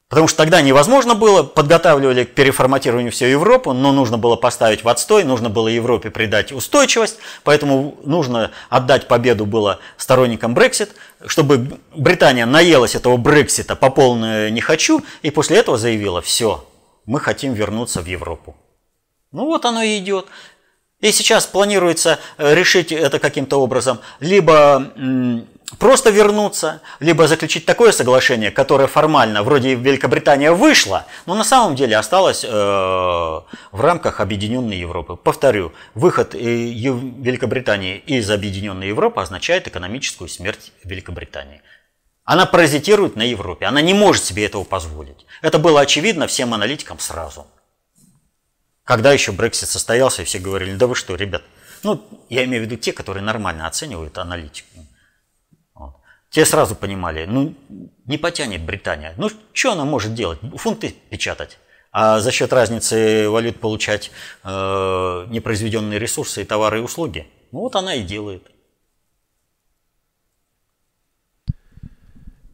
Потому 0.09 0.29
что 0.29 0.37
тогда 0.37 0.61
невозможно 0.61 1.15
было, 1.15 1.43
подготавливали 1.43 2.23
к 2.23 2.33
переформатированию 2.33 3.11
всю 3.11 3.25
Европу, 3.25 3.73
но 3.73 3.91
нужно 3.91 4.17
было 4.17 4.37
поставить 4.37 4.85
в 4.85 4.87
отстой, 4.87 5.25
нужно 5.25 5.49
было 5.49 5.67
Европе 5.67 6.09
придать 6.09 6.53
устойчивость, 6.53 7.17
поэтому 7.43 7.97
нужно 8.05 8.51
отдать 8.69 9.09
победу 9.09 9.45
было 9.45 9.79
сторонникам 9.97 10.53
Брексит, 10.53 10.95
чтобы 11.25 11.77
Британия 11.93 12.45
наелась 12.45 12.95
этого 12.95 13.17
Брексита 13.17 13.75
по 13.75 13.89
полной 13.89 14.49
не 14.49 14.61
хочу, 14.61 15.03
и 15.23 15.29
после 15.29 15.57
этого 15.57 15.77
заявила, 15.77 16.21
все, 16.21 16.65
мы 17.05 17.19
хотим 17.19 17.53
вернуться 17.53 18.01
в 18.01 18.05
Европу. 18.05 18.55
Ну 19.33 19.45
вот 19.45 19.65
оно 19.65 19.81
и 19.81 19.97
идет. 19.97 20.27
И 20.99 21.11
сейчас 21.11 21.45
планируется 21.45 22.19
э, 22.37 22.55
решить 22.55 22.91
это 22.91 23.19
каким-то 23.19 23.61
образом, 23.61 23.99
либо 24.19 24.91
просто 25.77 26.09
вернуться, 26.09 26.81
либо 26.99 27.27
заключить 27.27 27.65
такое 27.65 27.91
соглашение, 27.91 28.49
которое 28.49 28.87
формально, 28.87 29.43
вроде 29.43 29.75
Великобритания 29.75 30.51
вышла, 30.51 31.05
но 31.25 31.35
на 31.35 31.43
самом 31.43 31.75
деле 31.75 31.97
осталось 31.97 32.43
э, 32.43 32.47
в 32.49 33.43
рамках 33.73 34.21
Объединенной 34.21 34.77
Европы. 34.77 35.15
Повторю, 35.15 35.71
выход 35.93 36.33
Великобритании 36.33 37.97
из 37.97 38.29
Объединенной 38.31 38.87
Европы 38.87 39.21
означает 39.21 39.67
экономическую 39.67 40.29
смерть 40.29 40.71
Великобритании. 40.83 41.61
Она 42.23 42.45
паразитирует 42.45 43.15
на 43.15 43.21
Европе, 43.21 43.67
она 43.67 43.81
не 43.81 43.93
может 43.93 44.23
себе 44.23 44.45
этого 44.45 44.63
позволить. 44.63 45.25
Это 45.41 45.59
было 45.59 45.81
очевидно 45.81 46.27
всем 46.27 46.53
аналитикам 46.53 46.97
сразу. 46.99 47.45
Когда 48.87 49.11
еще 49.11 49.33
Брексит 49.33 49.67
состоялся, 49.67 50.21
и 50.21 50.25
все 50.25 50.39
говорили, 50.39 50.73
да 50.73 50.87
вы 50.87 50.95
что, 50.95 51.15
ребят, 51.15 51.43
ну, 51.83 52.01
я 52.29 52.45
имею 52.45 52.63
в 52.63 52.65
виду 52.67 52.77
те, 52.77 52.93
которые 52.93 53.21
нормально 53.21 53.67
оценивают 53.67 54.17
аналитику. 54.17 54.79
Вот. 55.75 55.95
Те 56.29 56.45
сразу 56.45 56.73
понимали, 56.73 57.25
ну, 57.25 57.53
не 58.05 58.17
потянет 58.17 58.63
Британия. 58.63 59.13
Ну, 59.17 59.29
что 59.51 59.73
она 59.73 59.83
может 59.83 60.13
делать? 60.13 60.39
Фунты 60.55 60.95
печатать. 61.09 61.59
А 61.91 62.21
за 62.21 62.31
счет 62.31 62.53
разницы 62.53 63.29
валют 63.29 63.59
получать 63.59 64.09
э, 64.45 65.25
непроизведенные 65.27 65.99
ресурсы, 65.99 66.45
товары 66.45 66.79
и 66.79 66.81
услуги. 66.81 67.27
Ну, 67.51 67.59
вот 67.59 67.75
она 67.75 67.93
и 67.93 68.03
делает. 68.03 68.49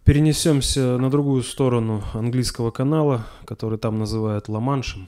Перенесемся 0.03 0.97
на 0.97 1.11
другую 1.11 1.43
сторону 1.43 2.03
английского 2.15 2.71
канала, 2.71 3.27
который 3.45 3.77
там 3.77 3.99
называют 3.99 4.49
Ла-Маншем. 4.49 5.07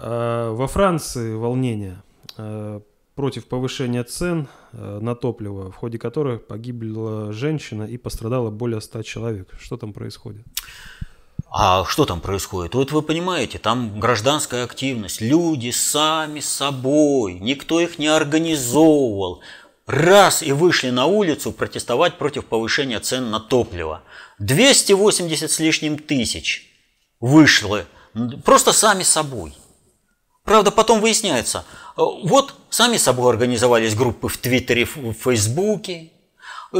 А, 0.00 0.52
во 0.52 0.66
Франции 0.66 1.34
волнение 1.34 2.02
а, 2.36 2.80
против 3.14 3.46
повышения 3.46 4.02
цен 4.04 4.48
а, 4.72 4.98
на 5.00 5.14
топливо, 5.14 5.70
в 5.70 5.76
ходе 5.76 5.98
которой 5.98 6.38
погибла 6.38 7.32
женщина 7.32 7.84
и 7.84 7.96
пострадало 7.96 8.50
более 8.50 8.80
100 8.80 9.02
человек. 9.02 9.54
Что 9.60 9.76
там 9.76 9.92
происходит? 9.92 10.44
А 11.56 11.84
что 11.84 12.04
там 12.04 12.20
происходит? 12.20 12.74
Вот 12.74 12.90
вы 12.90 13.02
понимаете, 13.02 13.58
там 13.58 14.00
гражданская 14.00 14.64
активность, 14.64 15.20
люди 15.20 15.70
сами 15.70 16.40
собой, 16.40 17.34
никто 17.34 17.80
их 17.80 18.00
не 18.00 18.08
организовывал, 18.08 19.40
раз 19.86 20.42
и 20.42 20.50
вышли 20.50 20.90
на 20.90 21.06
улицу 21.06 21.52
протестовать 21.52 22.18
против 22.18 22.46
повышения 22.46 22.98
цен 22.98 23.30
на 23.30 23.38
топливо. 23.38 24.02
280 24.40 25.48
с 25.48 25.60
лишним 25.60 25.96
тысяч 25.96 26.72
вышло 27.20 27.84
просто 28.44 28.72
сами 28.72 29.04
собой. 29.04 29.54
Правда, 30.44 30.70
потом 30.70 31.00
выясняется, 31.00 31.64
э, 31.96 32.02
вот 32.24 32.54
сами 32.68 32.98
собой 32.98 33.32
организовались 33.32 33.94
группы 33.94 34.28
в 34.28 34.36
Твиттере, 34.36 34.84
в 34.84 35.14
Фейсбуке, 35.14 36.10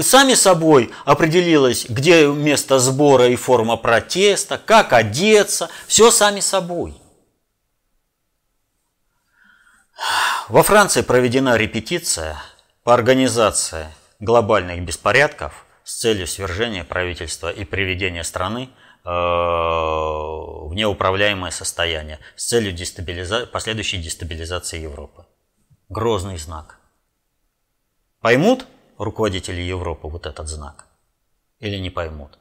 сами 0.02 0.34
собой 0.34 0.92
определилось, 1.06 1.86
где 1.88 2.26
место 2.26 2.78
сбора 2.78 3.28
и 3.28 3.36
форма 3.36 3.76
протеста, 3.76 4.58
как 4.58 4.92
одеться, 4.92 5.70
все 5.86 6.10
сами 6.10 6.40
собой. 6.40 6.94
Во 10.48 10.62
Франции 10.62 11.00
проведена 11.00 11.56
репетиция 11.56 12.42
по 12.82 12.92
организации 12.92 13.86
глобальных 14.20 14.82
беспорядков 14.82 15.64
с 15.84 15.94
целью 16.00 16.26
свержения 16.26 16.84
правительства 16.84 17.50
и 17.50 17.64
приведения 17.64 18.24
страны 18.24 18.68
в 19.04 20.70
неуправляемое 20.72 21.50
состояние 21.50 22.20
с 22.36 22.46
целью 22.46 22.72
дестабилиза... 22.72 23.46
последующей 23.46 23.98
дестабилизации 23.98 24.80
Европы. 24.80 25.26
Грозный 25.90 26.38
знак. 26.38 26.78
Поймут 28.20 28.66
руководители 28.96 29.60
Европы 29.60 30.08
вот 30.08 30.26
этот 30.26 30.48
знак 30.48 30.86
или 31.60 31.76
не 31.76 31.90
поймут? 31.90 32.38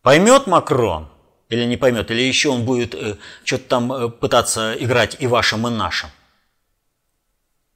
Поймет 0.00 0.46
Макрон 0.46 1.10
или 1.50 1.66
не 1.66 1.76
поймет? 1.76 2.10
Или 2.10 2.22
еще 2.22 2.48
он 2.48 2.64
будет 2.64 2.94
э, 2.94 3.18
что-то 3.44 3.68
там 3.68 3.92
э, 3.92 4.08
пытаться 4.08 4.74
играть 4.78 5.16
и 5.20 5.26
вашим, 5.26 5.66
и 5.68 5.70
нашим? 5.70 6.08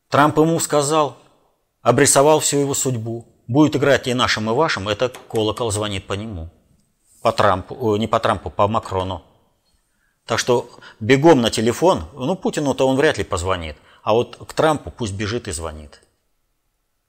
Трамп 0.08 0.38
ему 0.38 0.58
сказал, 0.60 1.18
обрисовал 1.82 2.40
всю 2.40 2.60
его 2.60 2.72
судьбу. 2.72 3.28
Будет 3.46 3.76
играть 3.76 4.08
и 4.08 4.14
нашим, 4.14 4.48
и 4.48 4.54
вашим, 4.54 4.88
это 4.88 5.10
колокол 5.28 5.70
звонит 5.70 6.06
по 6.06 6.14
нему 6.14 6.50
по 7.22 7.32
Трампу, 7.32 7.96
не 7.96 8.06
по 8.06 8.20
Трампу, 8.20 8.50
по 8.50 8.68
Макрону. 8.68 9.22
Так 10.26 10.38
что 10.38 10.70
бегом 11.00 11.40
на 11.40 11.50
телефон, 11.50 12.08
ну 12.12 12.36
Путину-то 12.36 12.86
он 12.86 12.96
вряд 12.96 13.18
ли 13.18 13.24
позвонит, 13.24 13.76
а 14.02 14.12
вот 14.14 14.36
к 14.36 14.52
Трампу 14.52 14.90
пусть 14.90 15.14
бежит 15.14 15.48
и 15.48 15.52
звонит. 15.52 16.00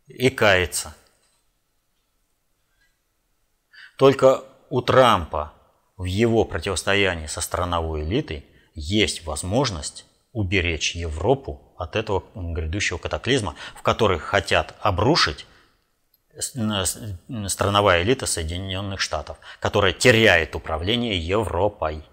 И 0.08 0.30
кается. 0.30 0.96
Только 3.98 4.44
у 4.70 4.82
Трампа 4.82 5.54
в 5.98 6.06
его 6.06 6.44
противостоянии 6.44 7.28
со 7.28 7.42
страновой 7.42 8.04
элитой 8.04 8.46
есть 8.74 9.26
возможность 9.26 10.06
уберечь 10.34 10.96
Европу 10.96 11.74
от 11.78 11.96
этого 11.96 12.24
грядущего 12.34 12.98
катаклизма, 12.98 13.56
в 13.76 13.82
который 13.82 14.18
хотят 14.18 14.76
обрушить 14.82 15.46
страновая 16.40 18.04
элита 18.04 18.26
Соединенных 18.26 19.00
Штатов, 19.00 19.38
которая 19.60 19.94
теряет 19.94 20.56
управление 20.56 21.18
Европой. 21.18 22.04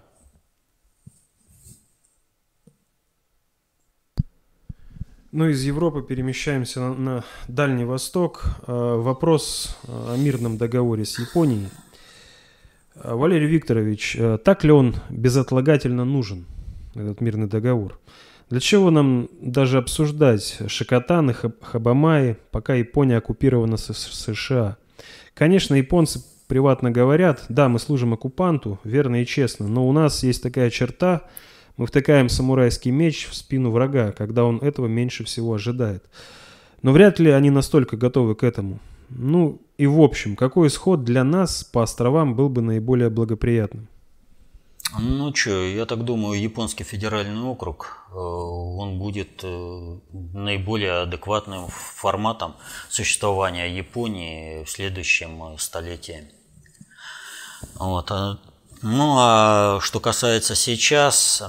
Ну, 5.31 5.47
из 5.47 5.63
Европы 5.63 6.01
перемещаемся 6.01 6.79
на, 6.79 6.93
на 6.95 7.23
Дальний 7.47 7.85
Восток. 7.85 8.45
А, 8.65 8.97
вопрос 8.97 9.77
о 9.87 10.15
мирном 10.17 10.57
договоре 10.57 11.05
с 11.05 11.19
Японией. 11.19 11.69
А, 12.95 13.15
Валерий 13.15 13.47
Викторович, 13.47 14.17
так 14.43 14.63
ли 14.63 14.71
он 14.71 14.95
безотлагательно 15.09 16.03
нужен, 16.03 16.47
этот 16.95 17.21
мирный 17.21 17.47
договор? 17.47 17.99
Для 18.49 18.59
чего 18.59 18.89
нам 18.89 19.29
даже 19.41 19.77
обсуждать 19.77 20.57
Шикотан 20.67 21.29
и 21.29 21.35
Хабамаи, 21.61 22.37
пока 22.51 22.73
Япония 22.73 23.17
оккупирована 23.17 23.77
США? 23.77 24.77
Конечно, 25.35 25.75
японцы 25.75 26.23
приватно 26.47 26.89
говорят, 26.89 27.45
да, 27.47 27.69
мы 27.69 27.77
служим 27.77 28.13
оккупанту, 28.13 28.79
верно 28.83 29.21
и 29.21 29.25
честно, 29.25 29.67
но 29.67 29.87
у 29.87 29.91
нас 29.91 30.23
есть 30.23 30.41
такая 30.41 30.71
черта, 30.71 31.27
мы 31.77 31.85
втыкаем 31.85 32.27
самурайский 32.27 32.89
меч 32.89 33.27
в 33.29 33.35
спину 33.35 33.69
врага, 33.69 34.11
когда 34.11 34.43
он 34.43 34.57
этого 34.57 34.87
меньше 34.87 35.23
всего 35.23 35.53
ожидает. 35.53 36.03
Но 36.81 36.91
вряд 36.91 37.19
ли 37.19 37.29
они 37.29 37.51
настолько 37.51 37.97
готовы 37.97 38.33
к 38.33 38.43
этому. 38.43 38.79
Ну 39.09 39.61
и 39.77 39.85
в 39.85 40.01
общем, 40.01 40.35
какой 40.35 40.69
исход 40.69 41.03
для 41.03 41.23
нас 41.23 41.63
по 41.63 41.83
островам 41.83 42.35
был 42.35 42.49
бы 42.49 42.61
наиболее 42.61 43.09
благоприятным? 43.09 43.87
Ну 44.97 45.35
что, 45.35 45.63
я 45.65 45.85
так 45.85 46.03
думаю, 46.03 46.41
японский 46.41 46.83
федеральный 46.83 47.41
округ, 47.43 48.07
э, 48.09 48.15
он 48.15 48.97
будет 48.97 49.43
э, 49.43 49.99
наиболее 50.33 51.03
адекватным 51.03 51.67
форматом 51.67 52.55
существования 52.89 53.77
Японии 53.77 54.63
в 54.63 54.69
следующем 54.69 55.59
столетии. 55.59 56.31
Вот. 57.75 58.11
А, 58.11 58.39
ну 58.81 59.15
а 59.19 59.79
что 59.81 59.99
касается 59.99 60.55
сейчас, 60.55 61.43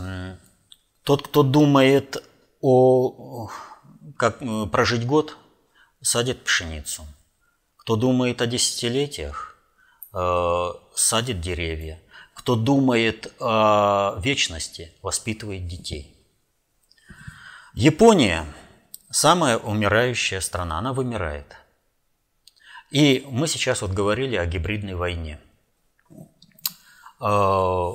тот, 1.02 1.22
кто 1.22 1.42
думает 1.42 2.22
о 2.60 3.48
как 4.18 4.42
э, 4.42 4.66
прожить 4.66 5.06
год, 5.06 5.36
садит 6.02 6.44
пшеницу. 6.44 7.06
Кто 7.78 7.96
думает 7.96 8.42
о 8.42 8.46
десятилетиях, 8.46 9.56
садит 10.94 11.40
деревья. 11.40 12.00
Кто 12.40 12.56
думает 12.56 13.34
о 13.38 14.18
вечности, 14.18 14.94
воспитывает 15.02 15.66
детей. 15.66 16.16
Япония– 17.74 18.46
самая 19.10 19.58
умирающая 19.58 20.40
страна, 20.40 20.78
она 20.78 20.94
вымирает. 20.94 21.54
И 22.90 23.26
мы 23.28 23.46
сейчас 23.46 23.82
вот 23.82 23.90
говорили 23.90 24.36
о 24.36 24.46
гибридной 24.46 24.94
войне. 24.94 25.38
А, 27.20 27.92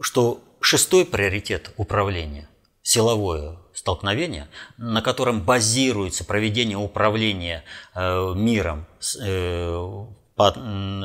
что 0.00 0.42
шестой 0.60 1.06
приоритет 1.06 1.70
управления– 1.76 2.48
силовое 2.82 3.56
столкновение, 3.72 4.48
на 4.78 5.00
котором 5.00 5.42
базируется 5.42 6.24
проведение 6.24 6.76
управления 6.76 7.62
э, 7.94 8.32
миром 8.34 8.86
э, 9.22 10.06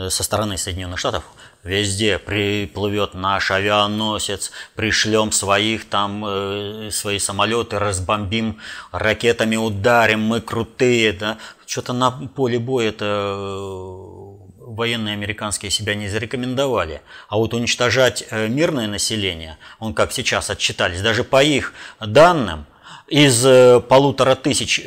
со 0.09 0.23
стороны 0.23 0.57
Соединенных 0.57 0.97
Штатов– 0.97 1.25
Везде 1.63 2.19
приплывет 2.19 3.13
наш 3.13 3.49
авианосец, 3.49 4.51
пришлем 4.75 5.31
своих 5.31 5.87
там, 5.87 6.25
э, 6.27 6.89
свои 6.91 7.19
самолеты, 7.19 7.79
разбомбим, 7.79 8.59
ракетами 8.91 9.55
ударим, 9.55 10.19
мы 10.19 10.41
крутые, 10.41 11.13
да. 11.13 11.37
Что-то 11.65 11.93
на 11.93 12.11
поле 12.11 12.59
боя 12.59 12.89
это 12.89 13.05
э, 13.05 14.33
военные 14.57 15.13
американские 15.13 15.71
себя 15.71 15.95
не 15.95 16.09
зарекомендовали. 16.09 17.01
А 17.29 17.37
вот 17.37 17.53
уничтожать 17.53 18.25
э, 18.29 18.49
мирное 18.49 18.87
население, 18.87 19.57
он 19.79 19.93
как 19.93 20.11
сейчас 20.11 20.49
отчитались, 20.49 21.01
даже 21.01 21.23
по 21.23 21.41
их 21.41 21.73
данным, 22.01 22.65
из 23.07 23.41
э, 23.45 23.79
полутора 23.79 24.35
тысяч 24.35 24.81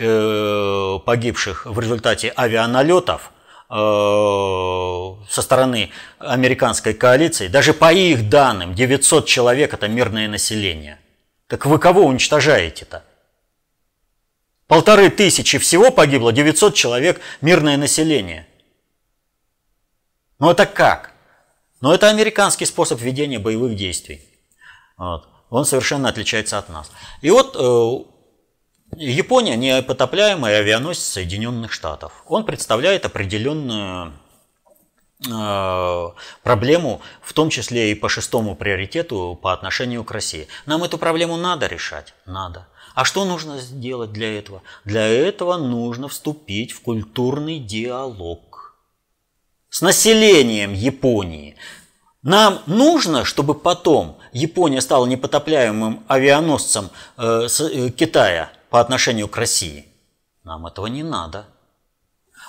погибших 1.06 1.64
в 1.64 1.80
результате 1.80 2.34
авианалетов– 2.36 3.30
со 3.68 5.42
стороны 5.42 5.90
американской 6.18 6.94
коалиции, 6.94 7.48
даже 7.48 7.74
по 7.74 7.92
их 7.92 8.28
данным, 8.28 8.74
900 8.74 9.26
человек– 9.26 9.74
это 9.74 9.88
мирное 9.88 10.28
население. 10.28 11.00
Так 11.48 11.66
вы 11.66 11.78
кого 11.78 12.02
уничтожаете-то? 12.02 13.04
Полторы 14.68 15.10
тысячи 15.10 15.58
всего 15.58 15.90
погибло, 15.90 16.32
900 16.32 16.74
человек– 16.74 17.20
мирное 17.40 17.76
население. 17.76 18.46
Ну 20.38 20.50
это 20.50 20.66
как? 20.66 21.12
Ну 21.80 21.92
это 21.92 22.08
американский 22.08 22.66
способ 22.66 23.00
ведения 23.00 23.38
боевых 23.38 23.76
действий. 23.76 24.20
Вот. 24.96 25.28
Он 25.50 25.64
совершенно 25.64 26.08
отличается 26.08 26.58
от 26.58 26.68
нас. 26.68 26.90
И 27.20 27.30
вот 27.30 27.54
э, 27.54 28.15
Япония– 28.96 29.56
непотопляемый 29.56 30.58
авианосец 30.58 31.04
Соединенных 31.04 31.72
Штатов. 31.72 32.12
Он 32.26 32.44
представляет 32.44 33.04
определенную 33.04 34.14
э, 35.26 36.08
проблему, 36.42 37.02
в 37.20 37.32
том 37.34 37.50
числе 37.50 37.92
и 37.92 37.94
по 37.94 38.08
шестому 38.08 38.56
приоритету 38.56 39.38
по 39.40 39.52
отношению 39.52 40.02
к 40.02 40.10
России. 40.10 40.48
Нам 40.64 40.82
эту 40.82 40.96
проблему 40.96 41.36
надо 41.36 41.66
решать? 41.66 42.14
Надо. 42.24 42.68
А 42.94 43.04
что 43.04 43.26
нужно 43.26 43.58
сделать 43.58 44.12
для 44.12 44.38
этого? 44.38 44.62
Для 44.84 45.06
этого 45.06 45.58
нужно 45.58 46.08
вступить 46.08 46.72
в 46.72 46.80
культурный 46.80 47.58
диалог 47.58 48.78
с 49.68 49.82
населением 49.82 50.72
Японии. 50.72 51.56
Нам 52.22 52.62
нужно, 52.66 53.26
чтобы 53.26 53.54
потом 53.54 54.18
Япония 54.32 54.80
стала 54.80 55.04
непотопляемым 55.04 56.02
авианосцем 56.08 56.88
э, 57.18 57.46
э, 57.46 57.90
Китая– 57.90 58.50
по 58.70 58.80
отношению 58.80 59.28
к 59.28 59.36
России. 59.36 59.86
Нам 60.44 60.66
этого 60.66 60.86
не 60.86 61.02
надо. 61.02 61.46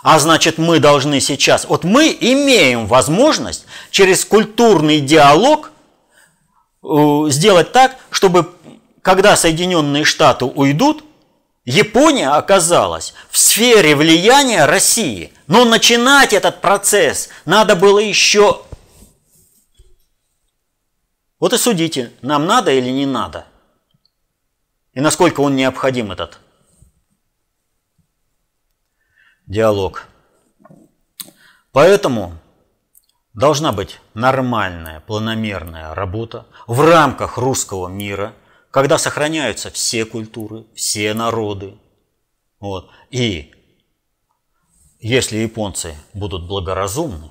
А 0.03 0.19
значит, 0.19 0.57
мы 0.57 0.79
должны 0.79 1.19
сейчас, 1.19 1.65
вот 1.65 1.83
мы 1.83 2.15
имеем 2.19 2.85
возможность 2.85 3.65
через 3.89 4.25
культурный 4.25 4.99
диалог 4.99 5.71
э, 6.83 7.25
сделать 7.29 7.71
так, 7.71 7.97
чтобы 8.11 8.53
когда 9.01 9.35
Соединенные 9.35 10.03
Штаты 10.03 10.45
уйдут, 10.45 11.03
Япония 11.65 12.29
оказалась 12.29 13.13
в 13.29 13.37
сфере 13.37 13.95
влияния 13.95 14.65
России. 14.65 15.33
Но 15.47 15.65
начинать 15.65 16.33
этот 16.33 16.61
процесс 16.61 17.29
надо 17.45 17.75
было 17.75 17.99
еще... 17.99 18.61
Вот 21.39 21.53
и 21.53 21.57
судите, 21.57 22.11
нам 22.21 22.45
надо 22.45 22.71
или 22.71 22.89
не 22.89 23.05
надо– 23.05 23.45
и 24.97 24.99
насколько 24.99 25.41
он 25.41 25.55
необходим, 25.55 26.11
этот 26.11 26.39
диалог. 29.45 30.07
Поэтому 31.71 32.39
должна 33.35 33.71
быть 33.71 33.99
нормальная, 34.15 35.01
планомерная 35.01 35.93
работа 35.93 36.47
в 36.65 36.81
рамках 36.81 37.37
русского 37.37 37.89
мира, 37.89 38.33
когда 38.71 38.97
сохраняются 38.97 39.69
все 39.69 40.03
культуры, 40.03 40.65
все 40.73 41.13
народы. 41.13 41.77
Вот. 42.59 42.89
И 43.11 43.53
если 44.99 45.37
японцы 45.37 45.93
будут 46.15 46.47
благоразумны, 46.47 47.29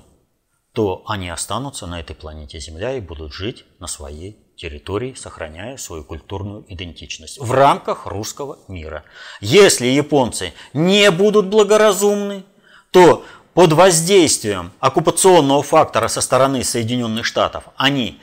то 0.71 1.03
они 1.05 1.27
останутся 1.27 1.85
на 1.85 1.99
этой 1.99 2.15
планете 2.15 2.61
Земля 2.61 2.93
и 2.93 3.01
будут 3.01 3.33
жить 3.33 3.65
на 3.79 3.87
своей 3.87 4.46
территорий, 4.57 5.15
сохраняя 5.15 5.77
свою 5.77 6.03
культурную 6.03 6.65
идентичность 6.67 7.39
в 7.39 7.51
рамках 7.51 8.07
русского 8.07 8.57
мира. 8.67 9.03
Если 9.39 9.87
японцы 9.87 10.53
не 10.73 11.09
будут 11.11 11.47
благоразумны, 11.47 12.43
то 12.91 13.23
под 13.53 13.73
воздействием 13.73 14.71
оккупационного 14.79 15.63
фактора 15.63 16.07
со 16.09 16.21
стороны 16.21 16.63
Соединенных 16.63 17.25
Штатов 17.25 17.63
они 17.75 18.19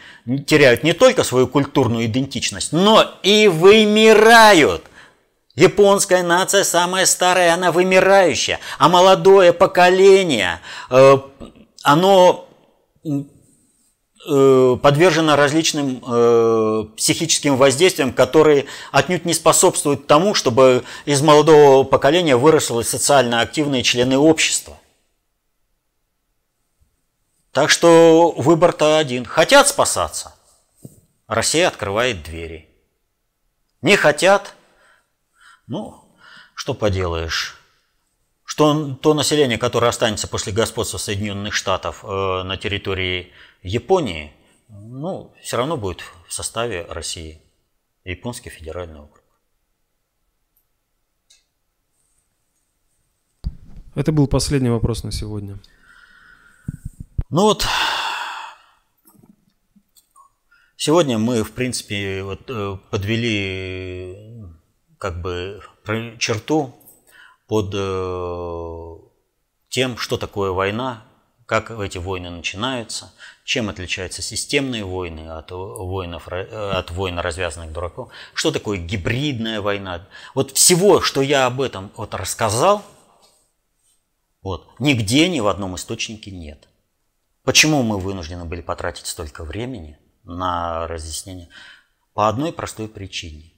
теряют 0.47 0.85
не 0.85 0.93
только 0.93 1.25
свою 1.25 1.49
культурную 1.49 2.07
идентичность, 2.07 2.73
но 2.73 3.05
и 3.23 3.49
вымирают. 3.49 4.85
Японская 5.57 6.23
нация 6.23 6.65
самая 6.65 7.07
старая, 7.07 7.55
она 7.55 7.73
вымирающая, 7.73 8.59
а 8.79 8.89
молодое 8.89 9.53
поколение, 9.53 10.61
э, 10.91 11.19
оно 11.83 12.49
подвержена 14.25 15.37
различным 15.37 16.03
э, 16.07 16.85
психическим 16.97 17.57
воздействиям, 17.57 18.13
которые 18.13 18.67
отнюдь 18.91 19.25
не 19.25 19.35
способствуют 19.35 20.07
тому, 20.07 20.35
чтобы 20.35 20.85
из 21.05 21.21
молодого 21.21 21.85
поколения 21.85 22.37
выросли 22.37 22.83
социально 22.83 23.41
активные 23.41 23.83
члены 23.83 24.17
общества. 24.17 24.79
Так 27.53 27.71
что 27.71 28.33
выбор-то 28.37 28.99
один. 28.99 29.25
Хотят 29.25 29.69
спасаться? 29.69 30.35
Россия 31.29 31.69
открывает 31.69 32.23
двери. 32.23 32.69
Не 33.81 33.97
хотят? 33.97 34.55
Ну, 35.67 36.05
что 36.55 36.75
поделаешь. 36.75 37.61
Что 38.45 38.95
то 38.95 39.15
население, 39.15 39.59
которое 39.59 39.89
останется 39.89 40.29
после 40.29 40.53
господства 40.53 40.99
Соединенных 40.99 41.55
Штатов 41.55 42.05
э, 42.05 42.43
на 42.43 42.57
территории 42.57 43.33
Японии, 43.65 44.31
ну, 44.69 45.35
все 45.43 45.57
равно 45.57 45.77
будет 45.79 46.03
в 46.29 46.33
составе 46.33 46.85
России. 46.85 47.41
Японский 48.05 48.51
федеральный 48.51 49.01
округ. 49.01 49.25
Это 53.95 54.13
был 54.13 54.27
последний 54.27 54.69
вопрос 54.69 55.03
на 55.03 55.13
сегодня. 55.13 55.59
Ну 57.31 57.43
вот, 57.43 57.67
сегодня 60.77 61.17
мы, 61.17 61.43
в 61.43 61.53
принципе, 61.53 62.23
вот, 62.23 62.51
э, 62.51 62.77
подвели 62.91 64.45
как 64.99 65.23
бы 65.23 65.63
черту 66.19 66.75
под 67.47 67.73
э, 67.75 68.97
тем, 69.71 69.97
что 69.97 70.19
такое 70.19 70.51
война, 70.51 71.05
как 71.47 71.71
эти 71.71 71.99
войны 71.99 72.31
начинаются, 72.31 73.13
чем 73.45 73.69
отличаются 73.69 74.23
системные 74.23 74.85
войны 74.85 75.29
от, 75.29 75.51
воинов, 75.51 76.29
от 76.29 76.91
войн 76.91 77.19
развязанных 77.19 77.73
дураков, 77.73 78.11
что 78.33 78.51
такое 78.51 78.79
гибридная 78.79 79.61
война. 79.61 80.07
Вот 80.35 80.53
всего, 80.53 81.01
что 81.01 81.21
я 81.21 81.47
об 81.47 81.61
этом 81.61 81.91
вот 81.97 82.15
рассказал, 82.15 82.83
вот, 84.43 84.69
нигде 84.79 85.29
ни 85.29 85.41
в 85.41 85.49
одном 85.49 85.77
источнике 85.77 86.31
нет. 86.31 86.69
Почему 87.45 87.83
мы 87.83 87.99
вынуждены 87.99 88.45
были 88.45 88.63
потратить 88.63 89.07
столько 89.07 89.45
времени 89.45 89.99
на 90.23 90.87
разъяснение? 90.87 91.49
По 92.15 92.29
одной 92.29 92.53
простой 92.53 92.89
причине. 92.89 93.53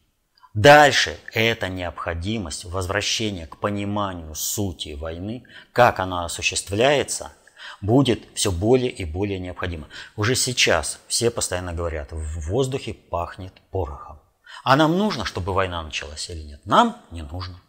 Дальше 0.54 1.18
это 1.34 1.68
необходимость 1.68 2.64
возвращения 2.64 3.46
к 3.46 3.58
пониманию 3.58 4.34
сути 4.34 4.94
войны, 4.94 5.44
как 5.72 6.00
она 6.00 6.24
осуществляется, 6.24 7.32
будет 7.80 8.26
все 8.34 8.50
более 8.50 8.90
и 8.90 9.04
более 9.04 9.38
необходимо. 9.38 9.88
Уже 10.16 10.34
сейчас 10.34 10.98
все 11.08 11.30
постоянно 11.30 11.72
говорят, 11.72 12.12
в 12.12 12.48
воздухе 12.48 12.94
пахнет 12.94 13.52
порохом. 13.70 14.20
А 14.64 14.76
нам 14.76 14.98
нужно, 14.98 15.24
чтобы 15.24 15.52
война 15.52 15.82
началась 15.82 16.28
или 16.30 16.42
нет? 16.42 16.60
Нам 16.64 16.96
не 17.10 17.22
нужно. 17.22 17.60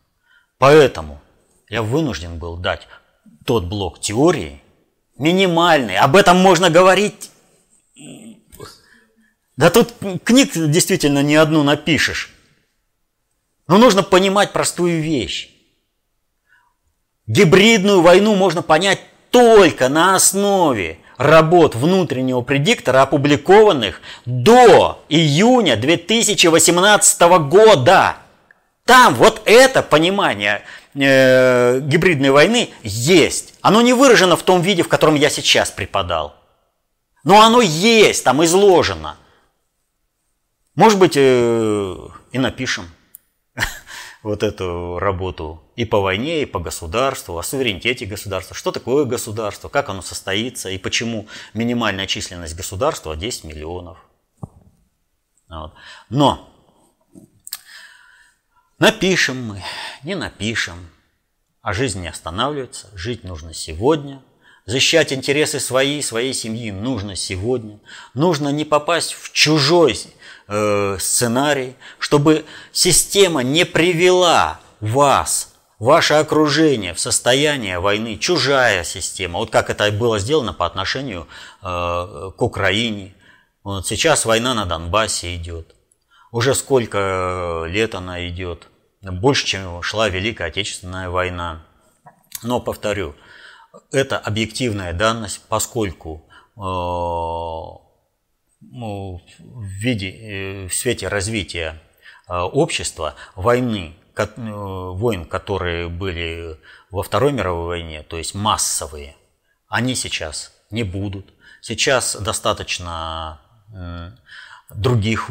Поэтому 0.58 1.22
я 1.70 1.82
вынужден 1.82 2.40
был 2.40 2.58
дать 2.58 2.88
тот 3.46 3.66
блок 3.66 4.00
теории, 4.00 4.62
минимальный. 5.18 5.98
Об 5.98 6.16
этом 6.16 6.38
можно 6.38 6.70
говорить. 6.70 7.32
Да 9.56 9.70
тут 9.70 9.94
книг 10.24 10.54
действительно 10.54 11.22
не 11.24 11.36
одну 11.36 11.64
напишешь. 11.64 12.34
Но 13.68 13.78
нужно 13.78 14.02
понимать 14.04 14.54
простую 14.54 15.02
вещь. 15.02 15.50
Гибридную 17.26 18.02
войну 18.02 18.36
можно 18.36 18.62
понять 18.62 19.02
только 19.32 19.90
на 19.90 20.16
основе 20.16 21.00
работ 21.18 21.76
внутреннего 21.76 22.42
предиктора, 22.42 23.02
опубликованных 23.02 24.02
до 24.26 25.04
июня 25.10 25.76
2018 25.76 27.22
года. 27.48 28.18
Там 28.86 29.16
вот 29.16 29.42
это 29.46 29.84
понимание 29.84 30.62
э, 30.94 31.80
гибридной 31.82 32.30
войны 32.30 32.70
есть. 32.84 33.56
Оно 33.62 33.82
не 33.82 33.94
выражено 33.94 34.38
в 34.38 34.44
том 34.44 34.62
виде, 34.62 34.84
в 34.84 34.88
котором 34.88 35.16
я 35.16 35.30
сейчас 35.30 35.72
преподал. 35.72 36.36
Но 37.24 37.42
оно 37.42 37.62
есть, 37.62 38.24
там 38.24 38.44
изложено. 38.46 39.18
Может 40.76 41.00
быть, 41.00 41.14
э, 41.16 41.98
и 42.32 42.38
напишем 42.38 42.90
вот 44.24 44.44
эту 44.44 45.00
работу 45.00 45.64
и 45.76 45.86
по 45.86 46.02
войне, 46.02 46.42
и 46.42 46.46
по 46.46 46.60
государству, 46.60 47.38
о 47.38 47.44
суверенитете 47.44 48.06
государства, 48.06 48.56
что 48.56 48.72
такое 48.72 49.06
государство, 49.06 49.70
как 49.70 49.90
оно 49.90 50.02
состоится? 50.02 50.70
И 50.70 50.78
почему 50.78 51.28
минимальная 51.54 52.08
численность 52.08 52.56
государства 52.56 53.16
10 53.16 53.44
миллионов. 53.46 53.98
Вот. 55.50 55.74
Но 56.10 56.54
напишем 58.80 59.42
мы, 59.42 59.64
не 60.04 60.16
напишем, 60.16 60.90
а 61.62 61.74
жизнь 61.74 62.02
не 62.02 62.08
останавливается, 62.08 62.90
жить 62.94 63.24
нужно 63.24 63.54
сегодня, 63.54 64.22
защищать 64.66 65.14
интересы 65.14 65.60
своей, 65.60 66.04
своей 66.04 66.34
семьи 66.34 66.72
нужно 66.72 67.16
сегодня, 67.16 67.80
нужно 68.14 68.50
не 68.50 68.66
попасть 68.66 69.14
в 69.14 69.32
чужой 69.32 69.98
э, 70.48 70.98
сценарий, 71.00 71.76
чтобы 72.00 72.46
система 72.72 73.44
не 73.44 73.66
привела 73.66 74.60
вас, 74.80 75.54
ваше 75.80 76.16
окружение 76.16 76.94
в 76.94 77.00
состояние 77.00 77.80
войны, 77.80 78.18
чужая 78.18 78.84
система. 78.84 79.40
Вот 79.40 79.52
как 79.52 79.70
это 79.70 79.92
было 79.92 80.20
сделано 80.20 80.54
по 80.54 80.66
отношению 80.66 81.28
э, 81.62 81.66
к 81.66 82.42
Украине. 82.42 83.14
Вот 83.64 83.88
сейчас 83.88 84.26
война 84.26 84.54
на 84.54 84.66
Донбассе 84.66 85.36
идет. 85.36 85.76
Уже 86.32 86.56
сколько 86.56 87.66
лет 87.68 87.96
она 87.96 88.28
идет. 88.28 88.68
Больше, 89.02 89.46
чем 89.46 89.82
шла 89.82 90.10
Великая 90.10 90.46
Отечественная 90.46 91.10
война. 91.10 91.64
Но, 92.44 92.60
повторю, 92.60 93.16
это 93.92 94.18
объективная 94.18 94.94
данность, 94.94 95.42
поскольку 95.48 96.28
э, 96.56 97.87
ну, 98.62 99.22
в, 99.40 99.64
виде, 99.64 100.10
э, 100.10 100.68
в 100.68 100.74
свете 100.74 101.08
развития 101.08 101.82
э, 102.28 102.38
общества 102.38 103.16
войны, 103.36 103.94
э, 104.16 104.26
войн, 104.36 105.26
которые 105.26 105.90
были 105.90 106.58
во 106.90 107.04
Второй 107.04 107.32
мировой 107.32 107.68
войне, 107.68 108.04
то 108.04 108.18
есть 108.18 108.34
массовые, 108.34 109.16
они 109.68 109.96
сейчас 109.96 110.54
не 110.72 110.84
будут. 110.84 111.34
Сейчас 111.62 112.16
достаточно 112.16 113.42
других 114.70 115.30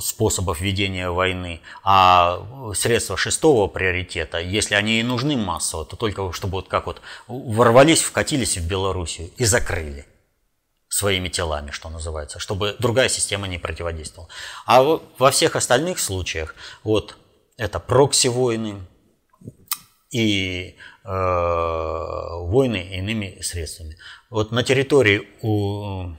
способов 0.00 0.60
ведения 0.60 1.10
войны, 1.10 1.60
а 1.82 2.72
средства 2.74 3.16
шестого 3.16 3.68
приоритета, 3.68 4.38
если 4.38 4.74
они 4.74 5.00
и 5.00 5.02
нужны 5.02 5.36
массово, 5.36 5.86
то 5.86 5.96
только 5.96 6.32
чтобы 6.32 6.54
вот 6.56 6.68
как 6.68 6.86
вот 6.86 7.00
ворвались, 7.28 8.02
вкатились 8.02 8.58
в 8.58 8.68
Белоруссию 8.68 9.30
и 9.38 9.44
закрыли 9.44 10.06
своими 10.94 11.28
телами, 11.28 11.72
что 11.72 11.90
называется, 11.90 12.38
чтобы 12.38 12.76
другая 12.78 13.08
система 13.08 13.48
не 13.48 13.58
противодействовала. 13.58 14.30
А 14.64 15.00
во 15.18 15.30
всех 15.32 15.56
остальных 15.56 15.98
случаях, 15.98 16.54
вот 16.84 17.16
это 17.56 17.80
прокси-войны 17.80 18.86
и 20.12 20.76
э, 21.02 21.08
войны 21.08 22.90
иными 22.92 23.40
средствами. 23.40 23.98
Вот 24.30 24.52
на 24.52 24.62
территории 24.62 25.28
у 25.42 26.12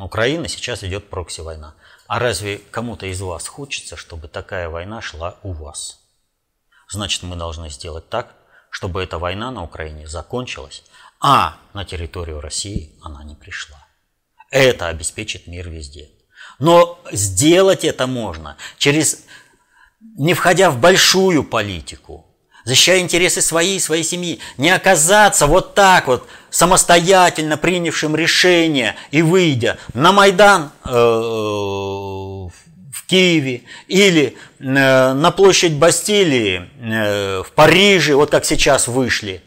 Украины 0.00 0.46
сейчас 0.46 0.84
идет 0.84 1.10
прокси-война. 1.10 1.74
А 2.06 2.20
разве 2.20 2.58
кому-то 2.70 3.06
из 3.06 3.20
вас 3.20 3.48
хочется, 3.48 3.96
чтобы 3.96 4.28
такая 4.28 4.68
война 4.68 5.02
шла 5.02 5.36
у 5.42 5.52
вас? 5.52 5.98
Значит, 6.88 7.24
мы 7.24 7.34
должны 7.34 7.70
сделать 7.70 8.08
так, 8.08 8.36
чтобы 8.70 9.02
эта 9.02 9.18
война 9.18 9.50
на 9.50 9.64
Украине 9.64 10.06
закончилась, 10.06 10.84
а 11.20 11.56
на 11.74 11.84
территорию 11.84 12.40
России 12.40 12.96
она 13.02 13.24
не 13.24 13.34
пришла. 13.34 13.85
Это 14.50 14.88
обеспечит 14.88 15.46
мир 15.46 15.68
везде. 15.68 16.08
Но 16.58 16.98
сделать 17.12 17.84
это 17.84 18.06
можно 18.06 18.56
через, 18.78 19.24
не 20.16 20.34
входя 20.34 20.70
в 20.70 20.78
большую 20.78 21.44
политику, 21.44 22.26
защищая 22.64 23.00
интересы 23.00 23.42
своей 23.42 23.76
и 23.76 23.80
своей 23.80 24.04
семьи, 24.04 24.40
не 24.56 24.70
оказаться 24.70 25.46
вот 25.46 25.74
так 25.74 26.06
вот 26.06 26.28
самостоятельно 26.50 27.56
принявшим 27.56 28.16
решение 28.16 28.96
и 29.10 29.22
выйдя 29.22 29.78
на 29.92 30.12
Майдан 30.12 30.70
э, 30.84 30.90
в 30.90 32.52
Киеве 33.06 33.62
или 33.86 34.36
э, 34.58 35.12
на 35.12 35.30
площадь 35.30 35.74
Бастилии 35.74 36.70
э, 36.80 37.42
в 37.42 37.52
Париже, 37.52 38.14
вот 38.14 38.30
как 38.30 38.44
сейчас 38.46 38.88
вышли. 38.88 39.42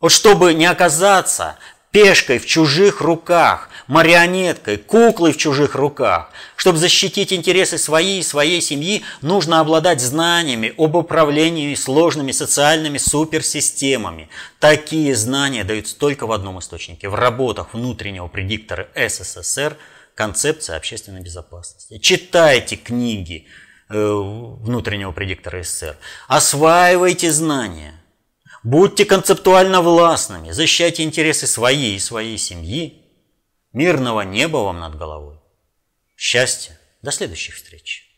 Вот 0.00 0.12
чтобы 0.12 0.52
не 0.54 0.66
оказаться 0.66 1.56
пешкой 1.90 2.38
в 2.38 2.46
чужих 2.46 3.00
руках, 3.00 3.69
марионеткой, 3.90 4.76
куклой 4.76 5.32
в 5.32 5.36
чужих 5.36 5.74
руках. 5.74 6.30
Чтобы 6.54 6.78
защитить 6.78 7.32
интересы 7.32 7.76
своей 7.76 8.20
и 8.20 8.22
своей 8.22 8.60
семьи, 8.60 9.02
нужно 9.20 9.58
обладать 9.58 10.00
знаниями 10.00 10.72
об 10.78 10.94
управлении 10.94 11.74
сложными 11.74 12.30
социальными 12.30 12.98
суперсистемами. 12.98 14.28
Такие 14.60 15.16
знания 15.16 15.64
даются 15.64 15.98
только 15.98 16.28
в 16.28 16.32
одном 16.32 16.60
источнике– 16.60 17.08
в 17.10 17.16
работах 17.16 17.74
внутреннего 17.74 18.28
предиктора 18.28 18.88
СССР 18.94 19.76
«Концепция 20.14 20.76
общественной 20.76 21.20
безопасности». 21.20 21.98
Читайте 21.98 22.76
книги 22.76 23.48
э, 23.88 23.94
внутреннего 23.98 25.10
предиктора 25.10 25.64
СССР, 25.64 25.96
осваивайте 26.28 27.32
знания. 27.32 27.94
Будьте 28.62 29.04
концептуально 29.04 29.80
властными, 29.80 30.52
защищайте 30.52 31.02
интересы 31.02 31.48
своей 31.48 31.96
и 31.96 31.98
своей 31.98 32.38
семьи, 32.38 32.99
Мирного 33.72 34.22
неба 34.22 34.56
вам 34.64 34.80
над 34.80 34.96
головой. 34.96 35.38
Счастья. 36.16 36.76
До 37.02 37.12
следующих 37.12 37.54
встреч. 37.54 38.09